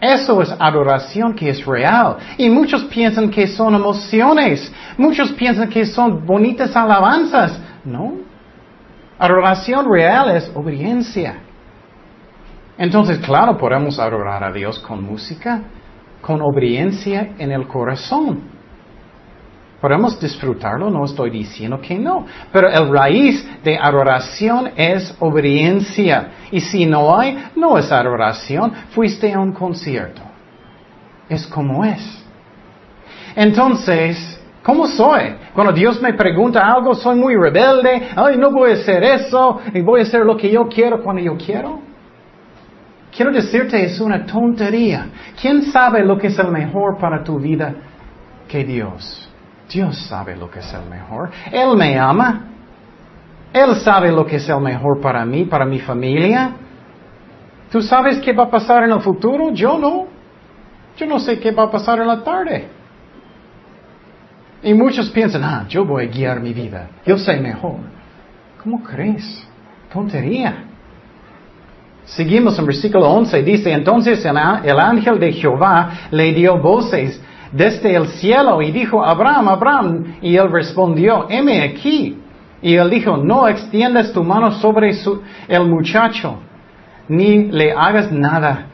Eso 0.00 0.40
es 0.42 0.54
adoración 0.58 1.34
que 1.34 1.50
es 1.50 1.64
real. 1.64 2.16
Y 2.36 2.48
muchos 2.48 2.84
piensan 2.84 3.30
que 3.30 3.46
son 3.48 3.74
emociones. 3.74 4.72
Muchos 4.96 5.32
piensan 5.32 5.68
que 5.68 5.84
son 5.86 6.24
bonitas 6.24 6.74
alabanzas. 6.76 7.60
No. 7.84 8.12
Adoración 9.18 9.90
real 9.90 10.30
es 10.36 10.50
obediencia. 10.54 11.40
Entonces, 12.78 13.18
claro, 13.18 13.58
podemos 13.58 13.98
adorar 13.98 14.44
a 14.44 14.52
Dios 14.52 14.78
con 14.78 15.02
música, 15.02 15.62
con 16.20 16.40
obediencia 16.42 17.34
en 17.38 17.50
el 17.50 17.66
corazón. 17.66 18.57
Podemos 19.80 20.18
disfrutarlo, 20.18 20.90
no 20.90 21.04
estoy 21.04 21.30
diciendo 21.30 21.80
que 21.80 21.96
no. 21.96 22.26
Pero 22.52 22.68
el 22.68 22.92
raíz 22.92 23.48
de 23.62 23.78
adoración 23.78 24.72
es 24.74 25.14
obediencia. 25.20 26.30
Y 26.50 26.60
si 26.60 26.84
no 26.84 27.16
hay, 27.16 27.38
no 27.54 27.78
es 27.78 27.92
adoración. 27.92 28.72
Fuiste 28.90 29.32
a 29.32 29.38
un 29.38 29.52
concierto. 29.52 30.22
Es 31.28 31.46
como 31.46 31.84
es. 31.84 32.24
Entonces, 33.36 34.40
¿cómo 34.64 34.88
soy? 34.88 35.36
Cuando 35.54 35.72
Dios 35.72 36.02
me 36.02 36.12
pregunta 36.14 36.66
algo, 36.66 36.96
soy 36.96 37.14
muy 37.14 37.36
rebelde. 37.36 38.08
Ay, 38.16 38.36
no 38.36 38.50
voy 38.50 38.72
a 38.72 38.74
hacer 38.74 39.04
eso. 39.04 39.60
Y 39.72 39.80
voy 39.80 40.00
a 40.00 40.02
hacer 40.02 40.24
lo 40.24 40.36
que 40.36 40.50
yo 40.50 40.66
quiero 40.66 41.04
cuando 41.04 41.22
yo 41.22 41.36
quiero. 41.36 41.78
Quiero 43.14 43.30
decirte, 43.30 43.84
es 43.84 44.00
una 44.00 44.26
tontería. 44.26 45.06
¿Quién 45.40 45.62
sabe 45.70 46.04
lo 46.04 46.18
que 46.18 46.26
es 46.26 46.38
el 46.40 46.50
mejor 46.50 46.98
para 46.98 47.22
tu 47.22 47.38
vida 47.38 47.74
que 48.48 48.64
Dios? 48.64 49.27
Dios 49.68 49.98
sabe 50.08 50.36
lo 50.36 50.50
que 50.50 50.60
es 50.60 50.72
el 50.72 50.88
mejor. 50.88 51.30
Él 51.52 51.76
me 51.76 51.98
ama. 51.98 52.46
Él 53.52 53.76
sabe 53.76 54.10
lo 54.10 54.26
que 54.26 54.36
es 54.36 54.48
el 54.48 54.60
mejor 54.60 55.00
para 55.00 55.24
mí, 55.24 55.44
para 55.44 55.64
mi 55.64 55.78
familia. 55.78 56.52
¿Tú 57.70 57.82
sabes 57.82 58.18
qué 58.18 58.32
va 58.32 58.44
a 58.44 58.50
pasar 58.50 58.84
en 58.84 58.92
el 58.92 59.00
futuro? 59.00 59.50
Yo 59.52 59.78
no. 59.78 60.06
Yo 60.96 61.06
no 61.06 61.18
sé 61.18 61.38
qué 61.38 61.52
va 61.52 61.64
a 61.64 61.70
pasar 61.70 62.00
en 62.00 62.06
la 62.06 62.22
tarde. 62.22 62.68
Y 64.62 64.74
muchos 64.74 65.10
piensan, 65.10 65.44
ah, 65.44 65.66
yo 65.68 65.84
voy 65.84 66.06
a 66.06 66.08
guiar 66.08 66.40
mi 66.40 66.52
vida. 66.52 66.88
Yo 67.06 67.16
sé 67.16 67.38
mejor. 67.38 67.76
¿Cómo 68.62 68.82
crees? 68.82 69.46
Tontería. 69.92 70.64
Seguimos 72.04 72.58
en 72.58 72.66
versículo 72.66 73.08
11. 73.10 73.42
Dice, 73.42 73.72
entonces 73.72 74.24
el 74.24 74.80
ángel 74.80 75.20
de 75.20 75.32
Jehová 75.32 75.90
le 76.10 76.32
dio 76.32 76.58
voces 76.58 77.20
desde 77.52 77.94
el 77.94 78.08
cielo 78.08 78.60
y 78.62 78.70
dijo, 78.70 79.04
Abraham, 79.04 79.48
Abraham, 79.48 80.16
y 80.20 80.36
él 80.36 80.50
respondió, 80.50 81.26
heme 81.28 81.62
aquí. 81.62 82.18
Y 82.60 82.74
él 82.74 82.90
dijo, 82.90 83.16
no 83.16 83.46
extiendas 83.46 84.12
tu 84.12 84.24
mano 84.24 84.50
sobre 84.52 84.92
el 85.48 85.64
muchacho, 85.66 86.38
ni 87.08 87.44
le 87.44 87.72
hagas 87.72 88.10
nada, 88.10 88.66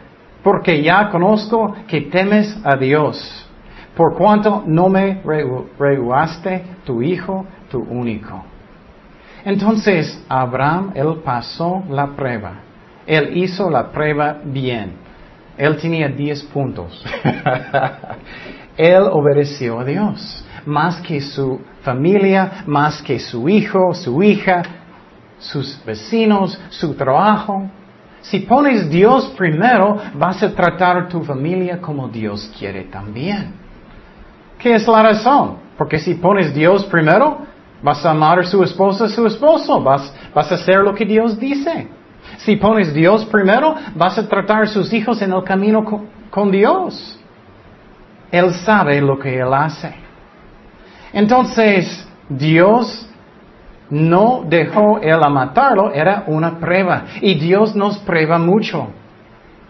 porque 0.43 0.83
ya 0.83 1.11
conozco 1.11 1.75
que 1.87 2.02
temes 2.02 2.59
a 2.64 2.76
Dios, 2.76 3.47
por 3.95 4.16
cuanto 4.16 4.62
no 4.66 4.88
me 4.88 5.21
rehuaste 5.78 6.64
tu 6.85 7.02
hijo, 7.02 7.47
tu 7.71 7.78
único. 7.78 8.43
Entonces 9.45 10.25
Abraham, 10.28 10.93
él 10.95 11.21
pasó 11.25 11.85
la 11.90 12.07
prueba. 12.09 12.54
Él 13.07 13.37
hizo 13.37 13.69
la 13.69 13.90
prueba 13.90 14.38
bien. 14.43 14.93
Él 15.59 15.76
tenía 15.76 16.09
diez 16.09 16.43
puntos. 16.43 17.04
Él 18.76 19.02
obedeció 19.11 19.81
a 19.81 19.85
Dios, 19.85 20.45
más 20.66 21.00
que 21.00 21.21
su 21.21 21.61
familia, 21.83 22.64
más 22.66 23.02
que 23.02 23.19
su 23.19 23.49
hijo, 23.49 23.95
su 23.95 24.23
hija, 24.23 24.62
sus 25.38 25.81
vecinos, 25.85 26.59
su 26.71 26.95
trabajo. 26.95 27.69
Si 28.23 28.40
pones 28.40 28.88
Dios 28.88 29.33
primero, 29.37 29.99
vas 30.14 30.43
a 30.43 30.54
tratar 30.54 30.97
a 30.97 31.09
tu 31.09 31.23
familia 31.23 31.81
como 31.81 32.09
Dios 32.09 32.50
quiere 32.59 32.85
también. 32.85 33.52
¿Qué 34.59 34.75
es 34.75 34.88
la 34.88 35.02
razón? 35.02 35.59
Porque 35.76 35.99
si 35.99 36.14
pones 36.14 36.54
Dios 36.54 36.85
primero, 36.87 37.38
vas 37.83 38.04
a 38.04 38.12
amar 38.12 38.40
a 38.40 38.45
su 38.45 38.62
esposa, 38.62 39.04
a 39.04 39.09
su 39.09 39.26
esposo, 39.26 39.83
vas, 39.83 40.12
a 40.35 40.40
hacer 40.40 40.78
lo 40.78 40.95
que 40.95 41.04
Dios 41.04 41.38
dice. 41.38 41.88
Si 42.38 42.57
pones 42.57 42.95
Dios 42.95 43.26
primero, 43.26 43.75
vas 43.95 44.16
a 44.16 44.26
tratar 44.26 44.62
a 44.62 44.66
sus 44.66 44.93
hijos 44.93 45.21
en 45.21 45.33
el 45.33 45.45
camino 45.45 45.85
con 46.31 46.50
Dios. 46.50 47.21
Él 48.35 48.53
sabe 48.53 49.00
lo 49.00 49.17
que 49.17 49.38
Él 49.38 49.55
hace. 49.55 49.95
Entonces, 51.12 52.05
Dios 52.29 53.09
no 53.91 54.43
dejó 54.45 54.99
Él 54.99 55.23
a 55.23 55.29
matarlo, 55.29 55.93
era 55.93 56.25
una 56.26 56.59
prueba. 56.59 57.05
Y 57.21 57.35
Dios 57.37 57.76
nos 57.76 57.99
prueba 57.99 58.37
mucho. 58.38 58.88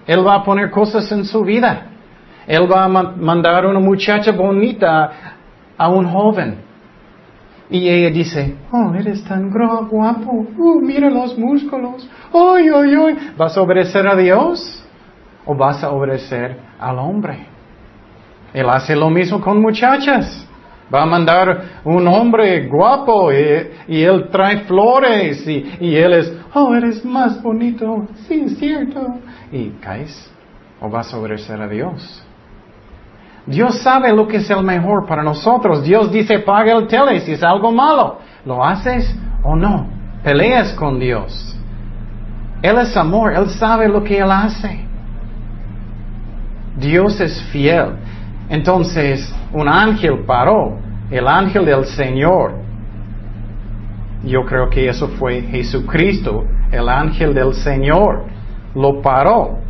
Él 0.06 0.26
va 0.26 0.36
a 0.36 0.44
poner 0.44 0.70
cosas 0.70 1.12
en 1.12 1.26
su 1.26 1.42
vida. 1.42 1.88
Él 2.46 2.66
va 2.70 2.84
a 2.84 2.88
mandar 2.88 3.66
una 3.66 3.80
muchacha 3.80 4.32
bonita 4.32 5.12
a 5.76 5.88
un 5.90 6.06
joven. 6.06 6.56
Y 7.68 7.86
ella 7.86 8.08
dice, 8.08 8.56
oh, 8.72 8.94
eres 8.94 9.24
tan 9.24 9.50
guapo, 9.50 10.30
uh, 10.56 10.80
mira 10.80 11.10
los 11.10 11.36
músculos, 11.36 12.08
ay, 12.32 12.68
ay. 12.68 13.18
¿Vas 13.36 13.56
a 13.58 13.60
obedecer 13.60 14.06
a 14.06 14.16
Dios 14.16 14.82
o 15.44 15.54
vas 15.54 15.84
a 15.84 15.90
obedecer 15.90 16.58
al 16.78 16.98
hombre? 16.98 17.53
Él 18.54 18.70
hace 18.70 18.96
lo 18.96 19.10
mismo 19.10 19.40
con 19.40 19.60
muchachas. 19.60 20.48
Va 20.94 21.02
a 21.02 21.06
mandar 21.06 21.82
un 21.84 22.06
hombre 22.06 22.68
guapo 22.68 23.32
y, 23.32 24.02
él 24.02 24.28
trae 24.30 24.60
flores 24.60 25.46
y, 25.46 25.76
y, 25.80 25.96
él 25.96 26.12
es, 26.12 26.32
oh, 26.54 26.74
eres 26.74 27.04
más 27.04 27.42
bonito, 27.42 28.06
sí, 28.28 28.44
es 28.46 28.58
cierto. 28.58 29.00
Y 29.50 29.70
caes 29.80 30.30
o 30.80 30.88
vas 30.88 31.12
a 31.12 31.18
obedecer 31.18 31.60
a 31.60 31.66
Dios. 31.66 32.24
Dios 33.46 33.80
sabe 33.82 34.12
lo 34.14 34.26
que 34.26 34.38
es 34.38 34.50
el 34.50 34.62
mejor 34.62 35.06
para 35.06 35.22
nosotros. 35.22 35.82
Dios 35.82 36.10
dice, 36.10 36.38
paga 36.38 36.72
el 36.72 36.86
tele 36.86 37.20
si 37.20 37.32
es 37.32 37.42
algo 37.42 37.72
malo. 37.72 38.18
¿Lo 38.44 38.64
haces 38.64 39.14
o 39.42 39.56
no? 39.56 39.88
Peleas 40.22 40.72
con 40.74 40.98
Dios. 40.98 41.58
Él 42.62 42.78
es 42.78 42.96
amor, 42.96 43.34
Él 43.34 43.50
sabe 43.50 43.88
lo 43.88 44.02
que 44.02 44.18
Él 44.18 44.30
hace. 44.30 44.80
Dios 46.76 47.20
es 47.20 47.42
fiel. 47.52 47.96
Entonces, 48.48 49.34
un 49.52 49.68
ángel 49.68 50.24
paró, 50.26 50.78
el 51.10 51.26
ángel 51.26 51.64
del 51.64 51.84
Señor. 51.86 52.54
Yo 54.24 54.44
creo 54.44 54.70
que 54.70 54.88
eso 54.88 55.08
fue 55.08 55.42
Jesucristo, 55.42 56.44
el 56.70 56.88
ángel 56.88 57.34
del 57.34 57.54
Señor. 57.54 58.24
Lo 58.74 59.00
paró 59.00 59.64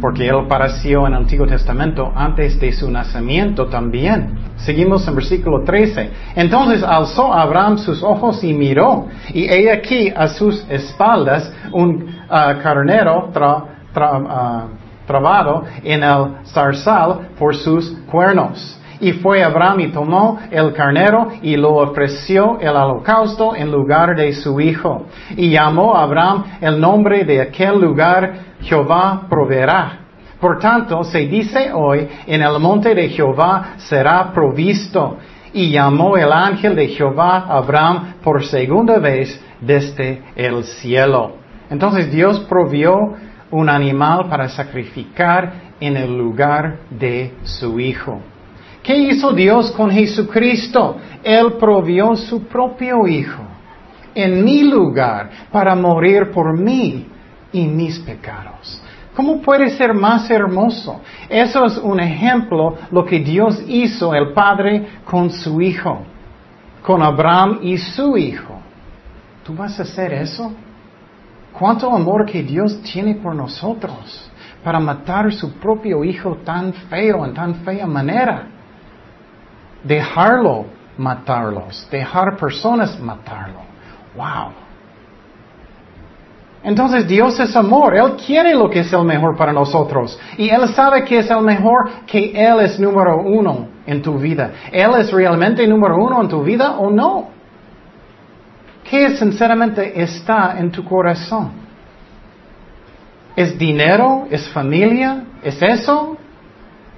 porque 0.00 0.26
él 0.28 0.36
apareció 0.36 1.06
en 1.06 1.12
el 1.12 1.20
Antiguo 1.20 1.46
Testamento 1.46 2.10
antes 2.14 2.58
de 2.58 2.72
su 2.72 2.90
nacimiento 2.90 3.66
también. 3.66 4.38
Seguimos 4.56 5.06
en 5.06 5.14
versículo 5.14 5.62
13. 5.62 6.10
Entonces 6.36 6.82
alzó 6.82 7.32
Abraham 7.32 7.78
sus 7.78 8.02
ojos 8.02 8.42
y 8.42 8.52
miró, 8.54 9.08
y 9.32 9.44
he 9.44 9.70
aquí 9.70 10.12
a 10.14 10.28
sus 10.28 10.64
espaldas 10.68 11.52
un 11.72 12.08
uh, 12.28 12.62
carnero 12.62 13.30
uh, 13.30 14.62
trabado 15.10 15.64
en 15.82 16.04
el 16.04 16.36
zarzal 16.46 17.30
por 17.36 17.56
sus 17.56 17.90
cuernos. 18.10 18.78
Y 19.00 19.12
fue 19.12 19.42
Abraham 19.42 19.80
y 19.80 19.88
tomó 19.88 20.38
el 20.50 20.72
carnero 20.74 21.28
y 21.42 21.56
lo 21.56 21.74
ofreció 21.76 22.60
el 22.60 22.76
holocausto 22.76 23.56
en 23.56 23.72
lugar 23.72 24.14
de 24.14 24.32
su 24.34 24.60
hijo. 24.60 25.06
Y 25.36 25.50
llamó 25.50 25.96
Abraham 25.96 26.44
el 26.60 26.78
nombre 26.78 27.24
de 27.24 27.40
aquel 27.40 27.80
lugar 27.80 28.34
Jehová 28.60 29.22
proveerá. 29.28 30.00
Por 30.38 30.58
tanto, 30.58 31.02
se 31.04 31.20
dice 31.26 31.72
hoy, 31.72 32.08
en 32.26 32.42
el 32.42 32.58
monte 32.60 32.94
de 32.94 33.08
Jehová 33.08 33.74
será 33.76 34.32
provisto. 34.32 35.16
Y 35.52 35.70
llamó 35.70 36.16
el 36.16 36.30
ángel 36.32 36.76
de 36.76 36.88
Jehová 36.88 37.46
Abraham 37.48 38.14
por 38.22 38.44
segunda 38.44 38.98
vez 38.98 39.42
desde 39.60 40.22
el 40.36 40.62
cielo. 40.62 41.32
Entonces 41.70 42.12
Dios 42.12 42.40
provió 42.48 43.14
un 43.50 43.68
animal 43.68 44.28
para 44.28 44.48
sacrificar 44.48 45.52
en 45.80 45.96
el 45.96 46.16
lugar 46.16 46.80
de 46.90 47.34
su 47.42 47.80
hijo. 47.80 48.20
¿Qué 48.82 48.96
hizo 48.96 49.32
Dios 49.32 49.70
con 49.72 49.90
Jesucristo? 49.90 50.96
Él 51.22 51.54
provió 51.58 52.16
su 52.16 52.44
propio 52.44 53.06
hijo 53.06 53.42
en 54.14 54.44
mi 54.44 54.62
lugar 54.62 55.30
para 55.52 55.74
morir 55.74 56.30
por 56.30 56.58
mí 56.58 57.06
y 57.52 57.66
mis 57.66 57.98
pecados. 57.98 58.82
¿Cómo 59.14 59.40
puede 59.42 59.70
ser 59.70 59.92
más 59.92 60.30
hermoso? 60.30 61.00
Eso 61.28 61.66
es 61.66 61.76
un 61.78 62.00
ejemplo 62.00 62.76
lo 62.90 63.04
que 63.04 63.18
Dios 63.18 63.62
hizo 63.66 64.14
el 64.14 64.32
Padre 64.32 64.86
con 65.04 65.30
su 65.30 65.60
Hijo, 65.60 66.02
con 66.82 67.02
Abraham 67.02 67.58
y 67.62 67.76
su 67.76 68.16
Hijo. 68.16 68.60
¿Tú 69.44 69.54
vas 69.54 69.78
a 69.78 69.82
hacer 69.82 70.12
eso? 70.14 70.52
¿Cuánto 71.58 71.90
amor 71.90 72.26
que 72.26 72.42
Dios 72.42 72.80
tiene 72.82 73.16
por 73.16 73.34
nosotros 73.34 74.30
para 74.62 74.80
matar 74.80 75.32
su 75.32 75.52
propio 75.54 76.04
Hijo 76.04 76.36
tan 76.44 76.72
feo, 76.72 77.24
en 77.24 77.34
tan 77.34 77.54
fea 77.56 77.86
manera? 77.86 78.46
Dejarlo 79.82 80.66
matarlos, 80.96 81.88
dejar 81.90 82.36
personas 82.36 82.98
matarlo. 83.00 83.60
¡Wow! 84.16 84.52
Entonces 86.62 87.08
Dios 87.08 87.40
es 87.40 87.56
amor, 87.56 87.96
Él 87.96 88.16
quiere 88.26 88.54
lo 88.54 88.68
que 88.68 88.80
es 88.80 88.92
el 88.92 89.04
mejor 89.04 89.34
para 89.36 89.52
nosotros 89.52 90.18
y 90.36 90.50
Él 90.50 90.68
sabe 90.74 91.04
que 91.04 91.18
es 91.18 91.30
el 91.30 91.40
mejor, 91.40 91.90
que 92.06 92.32
Él 92.34 92.60
es 92.60 92.78
número 92.78 93.22
uno 93.22 93.68
en 93.86 94.02
tu 94.02 94.18
vida. 94.18 94.50
¿Él 94.70 94.90
es 94.98 95.10
realmente 95.10 95.66
número 95.66 95.96
uno 95.96 96.20
en 96.20 96.28
tu 96.28 96.42
vida 96.42 96.72
o 96.72 96.90
no? 96.90 97.39
¿Qué 98.90 99.16
sinceramente 99.16 100.02
está 100.02 100.58
en 100.58 100.72
tu 100.72 100.82
corazón? 100.84 101.52
¿Es 103.36 103.56
dinero? 103.56 104.26
¿Es 104.28 104.48
familia? 104.48 105.26
¿Es 105.44 105.62
eso? 105.62 106.16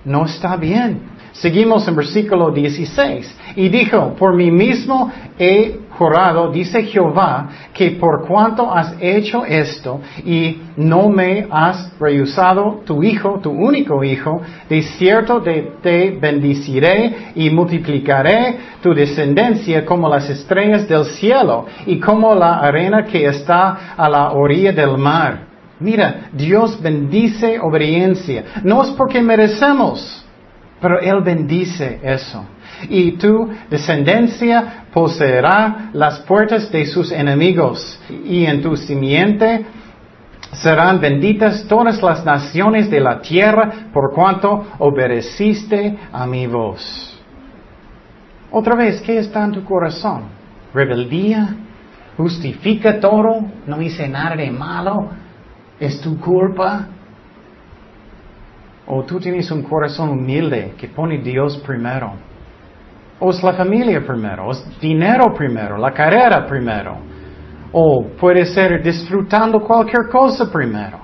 No 0.06 0.24
está 0.24 0.56
bien. 0.56 1.02
Seguimos 1.32 1.86
en 1.86 1.96
versículo 1.96 2.50
16. 2.50 3.38
Y 3.56 3.68
dijo, 3.68 4.14
por 4.14 4.34
mí 4.34 4.50
mismo 4.50 5.12
he 5.38 5.80
dice 6.52 6.84
Jehová, 6.84 7.48
que 7.72 7.92
por 7.92 8.26
cuanto 8.26 8.72
has 8.72 8.94
hecho 9.00 9.44
esto 9.44 10.00
y 10.24 10.60
no 10.76 11.08
me 11.08 11.46
has 11.50 11.92
rehusado 11.98 12.82
tu 12.84 13.02
hijo, 13.02 13.40
tu 13.42 13.50
único 13.50 14.02
hijo, 14.02 14.40
de 14.68 14.82
cierto 14.82 15.42
te 15.42 16.18
bendiciré 16.20 17.32
y 17.34 17.50
multiplicaré 17.50 18.56
tu 18.82 18.94
descendencia 18.94 19.84
como 19.84 20.08
las 20.08 20.28
estrellas 20.28 20.88
del 20.88 21.04
cielo 21.04 21.66
y 21.86 21.98
como 22.00 22.34
la 22.34 22.58
arena 22.58 23.04
que 23.04 23.26
está 23.26 23.94
a 23.96 24.08
la 24.08 24.32
orilla 24.32 24.72
del 24.72 24.96
mar. 24.98 25.46
Mira, 25.80 26.28
Dios 26.32 26.80
bendice 26.80 27.58
obediencia. 27.58 28.44
No 28.62 28.82
es 28.82 28.90
porque 28.90 29.20
merecemos 29.20 30.22
pero 30.82 30.98
Él 31.00 31.22
bendice 31.22 32.00
eso. 32.02 32.44
Y 32.88 33.12
tu 33.12 33.48
descendencia 33.70 34.86
poseerá 34.92 35.90
las 35.92 36.20
puertas 36.20 36.70
de 36.70 36.86
sus 36.86 37.12
enemigos. 37.12 38.00
Y 38.24 38.44
en 38.46 38.62
tu 38.62 38.76
simiente 38.76 39.64
serán 40.52 41.00
benditas 41.00 41.66
todas 41.66 42.02
las 42.02 42.24
naciones 42.24 42.90
de 42.90 43.00
la 43.00 43.20
tierra 43.20 43.88
por 43.92 44.12
cuanto 44.12 44.66
obedeciste 44.78 45.98
a 46.12 46.26
mi 46.26 46.46
voz. 46.46 47.18
Otra 48.50 48.74
vez, 48.74 49.00
¿qué 49.00 49.18
está 49.18 49.44
en 49.44 49.52
tu 49.52 49.64
corazón? 49.64 50.24
¿Rebeldía? 50.74 51.56
¿Justifica 52.18 53.00
todo? 53.00 53.46
¿No 53.66 53.80
hice 53.80 54.06
nada 54.08 54.36
de 54.36 54.50
malo? 54.50 55.08
¿Es 55.80 56.00
tu 56.00 56.20
culpa? 56.20 56.86
O 58.86 59.02
tú 59.04 59.18
tienes 59.18 59.50
un 59.50 59.62
corazón 59.62 60.10
humilde 60.10 60.74
que 60.76 60.88
pone 60.88 61.18
Dios 61.18 61.56
primero. 61.58 62.12
O 63.24 63.30
es 63.30 63.40
la 63.40 63.52
familia 63.52 64.04
primero, 64.04 64.48
o 64.48 64.50
es 64.50 64.80
dinero 64.80 65.32
primero, 65.32 65.78
la 65.78 65.92
carrera 65.92 66.44
primero. 66.44 66.96
O 67.70 68.04
puede 68.18 68.44
ser 68.44 68.82
disfrutando 68.82 69.60
cualquier 69.60 70.08
cosa 70.10 70.50
primero. 70.50 70.98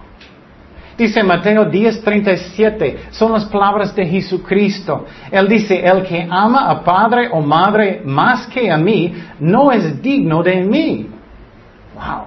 Dice 0.96 1.22
Mateo 1.22 1.70
10:37, 1.70 3.12
son 3.12 3.34
las 3.34 3.44
palabras 3.44 3.94
de 3.94 4.04
Jesucristo. 4.04 5.06
Él 5.30 5.46
dice, 5.46 5.78
el 5.78 6.02
que 6.02 6.26
ama 6.28 6.68
a 6.68 6.82
padre 6.82 7.28
o 7.30 7.40
madre 7.40 8.02
más 8.04 8.48
que 8.48 8.68
a 8.68 8.76
mí, 8.76 9.14
no 9.38 9.70
es 9.70 10.02
digno 10.02 10.42
de 10.42 10.56
mí. 10.64 11.06
Wow. 11.94 12.24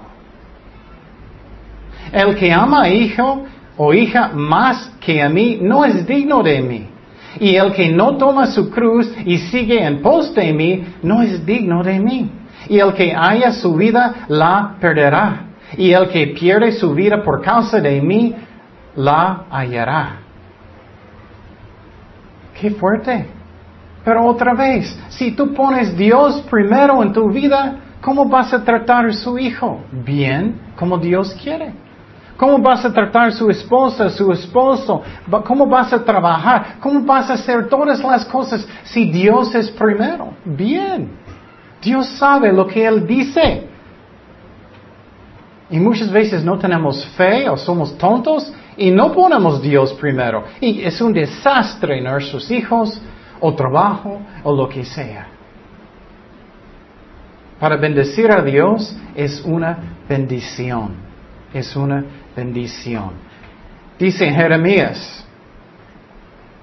El 2.13 2.33
que 2.37 2.53
ama 2.53 2.83
a 2.83 2.89
hijo 2.89 3.43
o 3.75 3.93
hija 3.93 4.29
más 4.33 4.89
que 5.01 5.21
a 5.21 5.27
mí 5.27 5.59
no 5.61 5.83
es 5.83 6.07
digno 6.07 6.41
de 6.41 6.61
mí. 6.61 6.90
Y 7.39 7.55
el 7.55 7.73
que 7.73 7.89
no 7.89 8.17
toma 8.17 8.47
su 8.47 8.69
cruz 8.69 9.11
y 9.25 9.37
sigue 9.37 9.83
en 9.83 10.01
pos 10.01 10.33
de 10.35 10.51
mí 10.53 10.83
no 11.03 11.21
es 11.21 11.45
digno 11.45 11.83
de 11.83 11.99
mí. 11.99 12.31
Y 12.67 12.79
el 12.79 12.93
que 12.93 13.13
haya 13.15 13.51
su 13.51 13.75
vida 13.75 14.25
la 14.27 14.75
perderá. 14.79 15.47
Y 15.77 15.91
el 15.91 16.09
que 16.09 16.27
pierde 16.27 16.71
su 16.73 16.93
vida 16.93 17.23
por 17.23 17.41
causa 17.41 17.79
de 17.79 18.01
mí 18.01 18.35
la 18.95 19.45
hallará. 19.49 20.17
Qué 22.59 22.71
fuerte. 22.71 23.27
Pero 24.03 24.25
otra 24.25 24.53
vez, 24.53 24.99
si 25.09 25.31
tú 25.31 25.53
pones 25.53 25.95
Dios 25.95 26.41
primero 26.49 27.01
en 27.03 27.13
tu 27.13 27.29
vida, 27.29 27.77
¿cómo 28.01 28.25
vas 28.25 28.53
a 28.53 28.63
tratar 28.63 29.05
a 29.05 29.13
su 29.13 29.37
hijo? 29.37 29.81
Bien, 29.91 30.59
como 30.75 30.97
Dios 30.97 31.35
quiere. 31.41 31.73
¿Cómo 32.41 32.57
vas 32.57 32.83
a 32.83 32.91
tratar 32.91 33.31
su 33.33 33.51
esposa, 33.51 34.09
su 34.09 34.31
esposo? 34.31 35.03
¿Cómo 35.45 35.67
vas 35.67 35.93
a 35.93 36.03
trabajar? 36.03 36.77
¿Cómo 36.79 37.01
vas 37.01 37.29
a 37.29 37.33
hacer 37.33 37.69
todas 37.69 37.99
las 38.01 38.25
cosas 38.25 38.67
si 38.83 39.11
Dios 39.11 39.53
es 39.53 39.69
primero? 39.69 40.33
Bien. 40.43 41.19
Dios 41.79 42.07
sabe 42.17 42.51
lo 42.51 42.65
que 42.65 42.83
Él 42.83 43.05
dice. 43.05 43.67
Y 45.69 45.79
muchas 45.79 46.11
veces 46.11 46.43
no 46.43 46.57
tenemos 46.57 47.05
fe 47.15 47.47
o 47.47 47.55
somos 47.57 47.95
tontos 47.95 48.51
y 48.75 48.89
no 48.89 49.11
ponemos 49.11 49.61
Dios 49.61 49.93
primero. 49.93 50.45
Y 50.59 50.81
es 50.81 50.99
un 50.99 51.13
desastre 51.13 51.99
en 51.99 52.05
nuestros 52.05 52.49
hijos 52.49 52.99
o 53.39 53.53
trabajo 53.53 54.19
o 54.43 54.55
lo 54.55 54.67
que 54.67 54.83
sea. 54.83 55.27
para 57.59 57.77
bendecir 57.77 58.31
a 58.31 58.41
Dios 58.41 58.97
es 59.13 59.43
una 59.45 59.77
bendición. 60.09 61.10
Es 61.53 61.75
una 61.75 62.03
bendición. 62.35 63.11
Dice 63.99 64.25
en 64.25 64.35
Jeremías 64.35 65.25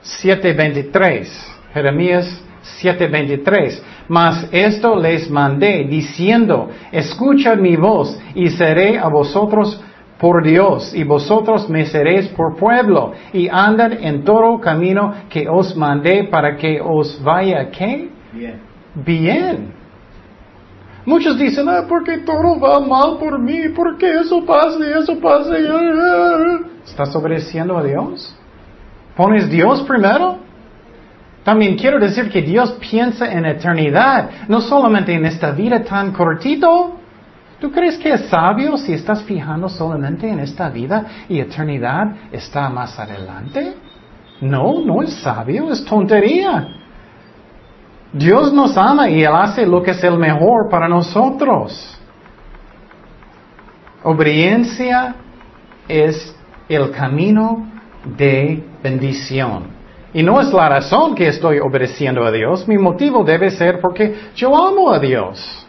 7:23, 0.02 1.28
Jeremías 1.74 2.42
7:23, 2.80 3.82
mas 4.08 4.48
esto 4.50 4.96
les 4.96 5.30
mandé 5.30 5.84
diciendo, 5.84 6.70
escuchad 6.90 7.58
mi 7.58 7.76
voz 7.76 8.18
y 8.34 8.48
seré 8.50 8.98
a 8.98 9.08
vosotros 9.08 9.80
por 10.18 10.42
Dios 10.42 10.92
y 10.94 11.04
vosotros 11.04 11.68
me 11.68 11.86
seréis 11.86 12.26
por 12.28 12.56
pueblo 12.56 13.12
y 13.32 13.48
andad 13.48 13.92
en 13.92 14.24
todo 14.24 14.58
camino 14.58 15.14
que 15.28 15.48
os 15.48 15.76
mandé 15.76 16.24
para 16.24 16.56
que 16.56 16.80
os 16.80 17.22
vaya 17.22 17.70
¿qué? 17.70 18.08
Bien. 18.32 18.60
Bien. 18.94 19.77
Muchos 21.08 21.38
dicen, 21.38 21.66
ah, 21.70 21.86
porque 21.88 22.18
todo 22.18 22.60
va 22.60 22.80
mal 22.80 23.16
por 23.18 23.38
mí, 23.38 23.70
porque 23.74 24.12
eso 24.12 24.44
pasa 24.44 24.76
y 24.78 24.92
eso 24.92 25.18
pasa. 25.18 25.58
y, 25.58 25.64
ah". 25.66 26.58
¿Estás 26.84 27.16
obedeciendo 27.16 27.78
a 27.78 27.82
Dios? 27.82 28.34
¿Pones 29.16 29.48
Dios 29.48 29.82
primero? 29.84 30.36
También 31.44 31.78
quiero 31.78 31.98
decir 31.98 32.28
que 32.28 32.42
Dios 32.42 32.72
piensa 32.72 33.32
en 33.32 33.46
eternidad, 33.46 34.48
no 34.48 34.60
solamente 34.60 35.14
en 35.14 35.24
esta 35.24 35.52
vida 35.52 35.82
tan 35.82 36.12
cortito. 36.12 36.98
¿Tú 37.58 37.70
crees 37.70 37.96
que 37.96 38.12
es 38.12 38.28
sabio 38.28 38.76
si 38.76 38.92
estás 38.92 39.22
fijando 39.22 39.70
solamente 39.70 40.28
en 40.28 40.40
esta 40.40 40.68
vida 40.68 41.06
y 41.26 41.40
eternidad 41.40 42.16
está 42.30 42.68
más 42.68 42.98
adelante? 42.98 43.76
No, 44.42 44.84
no 44.84 45.02
es 45.02 45.14
sabio, 45.22 45.72
es 45.72 45.82
tontería. 45.86 46.68
Dios 48.12 48.52
nos 48.52 48.76
ama 48.76 49.10
y 49.10 49.22
Él 49.22 49.32
hace 49.34 49.66
lo 49.66 49.82
que 49.82 49.90
es 49.90 50.02
el 50.02 50.18
mejor 50.18 50.68
para 50.70 50.88
nosotros. 50.88 51.98
Obediencia 54.02 55.16
es 55.86 56.34
el 56.68 56.90
camino 56.90 57.66
de 58.16 58.64
bendición. 58.82 59.78
Y 60.14 60.22
no 60.22 60.40
es 60.40 60.52
la 60.52 60.68
razón 60.68 61.14
que 61.14 61.28
estoy 61.28 61.58
obedeciendo 61.58 62.24
a 62.24 62.32
Dios. 62.32 62.66
Mi 62.66 62.78
motivo 62.78 63.24
debe 63.24 63.50
ser 63.50 63.80
porque 63.80 64.14
yo 64.34 64.56
amo 64.56 64.90
a 64.90 64.98
Dios. 64.98 65.66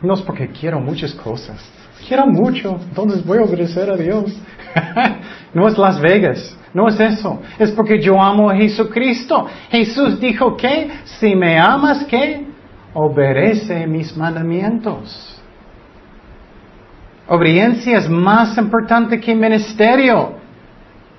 No 0.00 0.14
es 0.14 0.22
porque 0.22 0.48
quiero 0.48 0.80
muchas 0.80 1.12
cosas. 1.12 1.62
Quiero 2.06 2.26
mucho, 2.26 2.78
entonces 2.88 3.24
voy 3.24 3.38
a 3.38 3.42
obedecer 3.42 3.90
a 3.90 3.96
Dios. 3.96 4.32
no 5.54 5.66
es 5.68 5.76
Las 5.76 6.00
Vegas. 6.00 6.56
No 6.76 6.88
es 6.88 7.00
eso. 7.00 7.40
Es 7.58 7.72
porque 7.72 7.98
yo 7.98 8.20
amo 8.20 8.50
a 8.50 8.54
Jesucristo. 8.54 9.46
Jesús 9.70 10.20
dijo 10.20 10.54
que 10.58 10.90
si 11.04 11.34
me 11.34 11.58
amas, 11.58 12.04
que 12.04 12.44
obedece 12.92 13.86
mis 13.86 14.14
mandamientos. 14.14 15.40
Obediencia 17.28 17.96
es 17.96 18.10
más 18.10 18.58
importante 18.58 19.18
que 19.18 19.34
ministerio. 19.34 20.34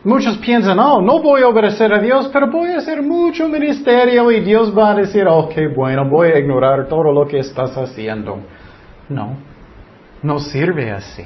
Muchos 0.03 0.37
piensan, 0.37 0.77
oh, 0.77 1.01
no 1.01 1.23
voy 1.23 1.41
a 1.41 1.47
obedecer 1.47 1.91
a 1.91 1.97
Dios, 1.97 2.29
pero 2.31 2.51
voy 2.51 2.73
a 2.73 2.77
hacer 2.77 3.01
mucho 3.01 3.49
ministerio 3.49 4.31
y 4.31 4.41
Dios 4.41 4.71
va 4.77 4.91
a 4.91 4.93
decir, 4.93 5.25
oh, 5.27 5.49
qué 5.49 5.69
bueno, 5.69 6.07
voy 6.07 6.27
a 6.27 6.37
ignorar 6.37 6.87
todo 6.87 7.11
lo 7.11 7.27
que 7.27 7.39
estás 7.39 7.75
haciendo. 7.75 8.41
No, 9.09 9.37
no 10.21 10.37
sirve 10.37 10.91
así. 10.91 11.23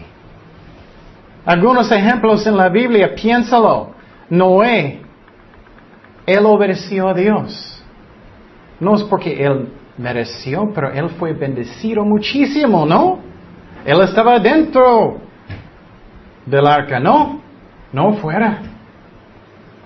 Algunos 1.46 1.92
ejemplos 1.92 2.48
en 2.48 2.56
la 2.56 2.70
Biblia, 2.70 3.14
piénsalo. 3.14 4.00
Noé, 4.32 5.02
él 6.26 6.46
obedeció 6.46 7.10
a 7.10 7.14
Dios. 7.14 7.84
No 8.80 8.96
es 8.96 9.04
porque 9.04 9.46
él 9.46 9.68
mereció, 9.98 10.72
pero 10.74 10.90
él 10.92 11.10
fue 11.20 11.34
bendecido 11.34 12.06
muchísimo, 12.06 12.86
¿no? 12.86 13.20
Él 13.86 14.00
estaba 14.02 14.40
dentro 14.40 15.18
del 16.46 16.66
arca, 16.66 16.98
¿no? 17.00 17.42
No 17.92 18.14
fuera. 18.14 18.62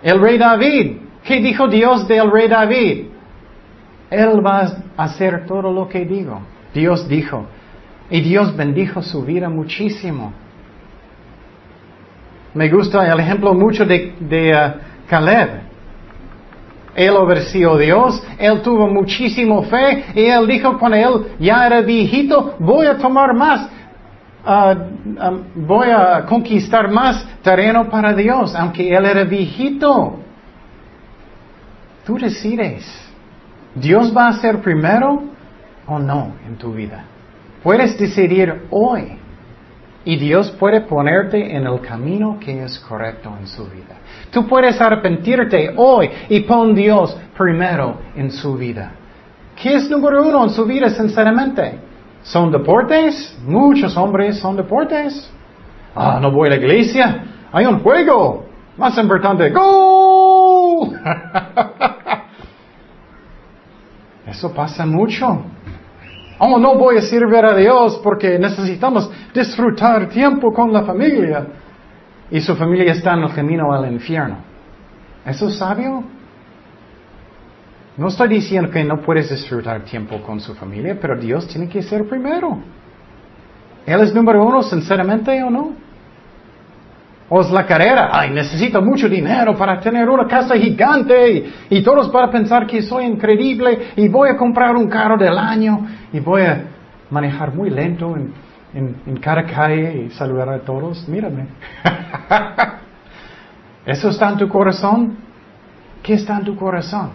El 0.03 0.21
rey 0.21 0.37
David, 0.37 0.97
¿qué 1.23 1.41
dijo 1.41 1.67
Dios 1.67 2.07
del 2.07 2.29
rey 2.29 2.47
David? 2.47 3.05
Él 4.11 4.45
va 4.45 4.61
a 4.95 5.03
hacer 5.05 5.47
todo 5.47 5.71
lo 5.73 5.89
que 5.89 6.05
digo. 6.05 6.41
Dios 6.71 7.07
dijo. 7.07 7.47
Y 8.11 8.21
Dios 8.21 8.55
bendijo 8.55 9.01
su 9.01 9.23
vida 9.23 9.49
muchísimo. 9.49 10.33
Me 12.55 12.69
gusta 12.69 13.05
el 13.11 13.19
ejemplo 13.19 13.53
mucho 13.53 13.85
de, 13.85 14.13
uh, 14.21 15.09
Caleb. 15.09 15.61
Él 16.95 17.09
obedeció 17.17 17.73
a 17.73 17.77
Dios, 17.77 18.23
él 18.39 18.61
tuvo 18.61 18.87
muchísimo 18.87 19.63
fe 19.63 20.05
y 20.15 20.23
él 20.23 20.47
dijo 20.47 20.79
cuando 20.79 20.95
él 20.95 21.35
ya 21.37 21.67
era 21.67 21.81
viejito, 21.81 22.55
voy 22.57 22.87
a 22.87 22.97
tomar 22.97 23.33
más, 23.33 23.69
uh, 24.45 25.37
voy 25.53 25.89
a 25.89 26.25
conquistar 26.25 26.89
más 26.89 27.27
terreno 27.43 27.89
para 27.89 28.13
Dios, 28.13 28.55
aunque 28.55 28.87
él 28.95 29.05
era 29.05 29.25
viejito. 29.25 30.19
Tú 32.05 32.17
decides, 32.17 32.85
¿Dios 33.75 34.15
va 34.15 34.29
a 34.29 34.33
ser 34.33 34.61
primero 34.61 35.23
o 35.87 35.99
no 35.99 36.35
en 36.47 36.55
tu 36.55 36.71
vida? 36.71 37.03
Puedes 37.61 37.99
decidir 37.99 38.67
hoy. 38.69 39.24
Y 40.05 40.17
Dios 40.17 40.51
puede 40.51 40.81
ponerte 40.81 41.55
en 41.55 41.65
el 41.65 41.81
camino 41.81 42.37
que 42.39 42.63
es 42.63 42.79
correcto 42.79 43.33
en 43.39 43.47
su 43.47 43.65
vida. 43.65 43.97
Tú 44.31 44.47
puedes 44.47 44.79
arrepentirte 44.79 45.73
hoy 45.75 46.09
y 46.29 46.41
pon 46.41 46.75
Dios 46.75 47.17
primero 47.35 47.97
en 48.15 48.31
su 48.31 48.55
vida. 48.55 48.91
¿Qué 49.55 49.75
es 49.75 49.89
número 49.89 50.23
uno 50.27 50.43
en 50.43 50.51
su 50.51 50.65
vida, 50.65 50.89
sinceramente? 50.89 51.79
¿Son 52.21 52.51
deportes? 52.51 53.35
Muchos 53.45 53.97
hombres 53.97 54.37
son 54.37 54.55
deportes. 54.55 55.31
Ah, 55.95 56.19
no 56.21 56.31
voy 56.31 56.47
a 56.47 56.51
la 56.51 56.57
iglesia. 56.57 57.23
Hay 57.51 57.65
un 57.65 57.79
juego. 57.79 58.45
Más 58.77 58.97
importante, 58.97 59.49
¡Gol! 59.51 60.99
Eso 64.27 64.53
pasa 64.53 64.85
mucho. 64.85 65.45
Oh, 66.37 66.57
no 66.57 66.75
voy 66.75 66.97
a 66.97 67.01
servir 67.01 67.45
a 67.45 67.55
Dios 67.55 67.99
porque 68.03 68.37
necesitamos 68.37 69.09
disfrutar 69.33 70.09
tiempo 70.09 70.51
con 70.51 70.73
la 70.73 70.83
familia. 70.83 71.47
Y 72.29 72.41
su 72.41 72.55
familia 72.55 72.91
está 72.91 73.13
en 73.13 73.23
el 73.23 73.33
camino 73.33 73.71
al 73.73 73.91
infierno. 73.91 74.37
¿Eso 75.25 75.47
es 75.47 75.57
sabio? 75.57 76.03
No 77.97 78.07
estoy 78.07 78.27
diciendo 78.27 78.69
que 78.69 78.83
no 78.83 79.01
puedes 79.01 79.29
disfrutar 79.29 79.85
tiempo 79.85 80.21
con 80.21 80.41
su 80.41 80.53
familia, 80.53 80.97
pero 80.99 81.17
Dios 81.17 81.47
tiene 81.47 81.69
que 81.69 81.81
ser 81.81 82.07
primero. 82.07 82.59
¿Él 83.85 84.01
es 84.01 84.13
número 84.13 84.43
uno, 84.43 84.61
sinceramente 84.63 85.41
o 85.43 85.49
no? 85.49 85.84
¿O 87.27 87.41
la 87.51 87.65
carrera? 87.65 88.09
Ay, 88.11 88.29
necesito 88.29 88.81
mucho 88.81 89.09
dinero 89.09 89.55
para 89.55 89.79
tener 89.79 90.07
una 90.07 90.27
casa 90.27 90.55
gigante 90.55 91.51
y, 91.69 91.81
todos 91.81 92.11
van 92.11 92.29
a 92.29 92.31
pensar 92.31 92.67
que 92.67 92.83
soy 92.83 93.05
increíble 93.05 93.93
y 93.95 94.07
voy 94.07 94.29
a 94.29 94.37
comprar 94.37 94.75
un 94.75 94.87
carro 94.87 95.17
del 95.17 95.37
año 95.37 95.87
y 96.13 96.19
voy 96.19 96.43
a 96.43 96.65
manejar 97.09 97.53
muy 97.53 97.71
lento 97.71 98.15
en, 98.15 98.31
en 98.73 99.17
cada 99.17 99.43
calle 99.43 100.05
y 100.05 100.09
saludar 100.11 100.49
a 100.49 100.59
todos. 100.59 101.07
Mírame. 101.07 101.47
¿Eso 103.87 104.09
está 104.09 104.29
en 104.29 104.37
tu 104.37 104.47
corazón? 104.47 105.17
¿Qué 106.03 106.13
está 106.13 106.37
en 106.37 106.45
tu 106.45 106.55
corazón? 106.55 107.09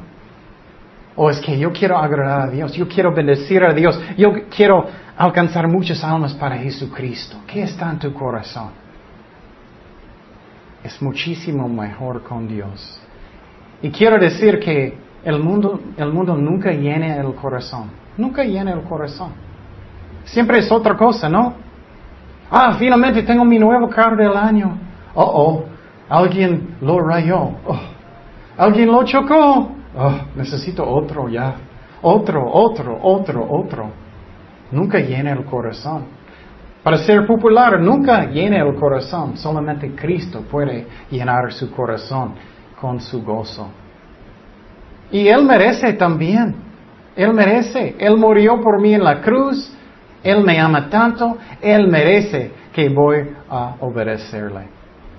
¿O 1.15 1.31
es 1.31 1.41
que 1.41 1.57
yo 1.57 1.73
quiero 1.73 1.99
agradar 1.99 2.49
a 2.49 2.51
Dios? 2.51 2.73
Yo 2.73 2.89
quiero 2.89 3.15
bendecir 3.15 3.63
a 3.63 3.73
Dios. 3.73 4.01
Yo 4.17 4.33
quiero 4.49 4.87
alcanzar 5.17 5.69
muchas 5.69 6.03
almas 6.03 6.35
para 6.35 6.57
Jesucristo. 6.57 7.43
¿Qué 7.47 7.63
está 7.63 7.91
en 7.91 8.01
tu 8.01 8.13
corazón? 8.13 8.90
Es 10.83 11.01
muchísimo 11.03 11.69
mejor 11.69 12.23
con 12.23 12.49
Dios. 12.49 12.99
Y 13.83 13.91
quiero 13.91 14.19
decir 14.19 14.59
que 14.61 14.97
el 15.25 15.39
mundo, 15.39 15.81
el 15.97 16.13
mundo 16.13 16.37
nunca 16.37 16.71
llena 16.73 17.17
el 17.17 17.35
corazón. 17.35 17.91
Nunca 18.17 18.45
llena 18.45 18.73
el 18.73 18.83
corazón. 18.83 19.33
Siempre 20.25 20.59
es 20.59 20.71
otra 20.71 20.97
cosa, 20.97 21.29
¿no? 21.29 21.55
Ah, 22.51 22.77
finalmente 22.79 23.23
tengo 23.23 23.45
mi 23.45 23.59
nuevo 23.59 23.89
carro 23.89 24.17
del 24.17 24.37
año. 24.37 24.77
Oh, 25.15 25.23
oh, 25.25 25.65
alguien 26.09 26.77
lo 26.81 27.01
rayó. 27.01 27.39
Oh, 27.67 27.81
alguien 28.57 28.91
lo 28.91 29.05
chocó. 29.05 29.73
Oh, 29.97 30.21
necesito 30.37 30.89
otro 30.89 31.29
ya. 31.29 31.55
Otro, 32.03 32.51
otro, 32.51 32.99
otro, 33.03 33.47
otro. 33.49 33.91
Nunca 34.71 34.99
llena 34.99 35.33
el 35.33 35.45
corazón. 35.45 36.05
Para 36.83 36.99
ser 36.99 37.27
popular 37.27 37.79
nunca 37.81 38.25
llena 38.27 38.59
el 38.59 38.75
corazón, 38.77 39.37
solamente 39.37 39.95
Cristo 39.95 40.43
puede 40.51 40.87
llenar 41.11 41.53
su 41.53 41.71
corazón 41.71 42.35
con 42.81 43.01
su 43.01 43.23
gozo. 43.23 43.69
Y 45.11 45.29
Él 45.29 45.45
merece 45.45 45.93
también, 45.95 46.55
Él 47.17 47.35
merece, 47.35 47.97
Él 47.99 48.17
murió 48.17 48.61
por 48.61 48.81
mí 48.81 48.95
en 48.95 49.05
la 49.05 49.21
cruz, 49.21 49.71
Él 50.23 50.43
me 50.43 50.59
ama 50.59 50.89
tanto, 50.89 51.37
Él 51.61 51.89
merece 51.89 52.53
que 52.73 52.89
voy 52.89 53.29
a 53.51 53.75
obedecerle. 53.81 54.69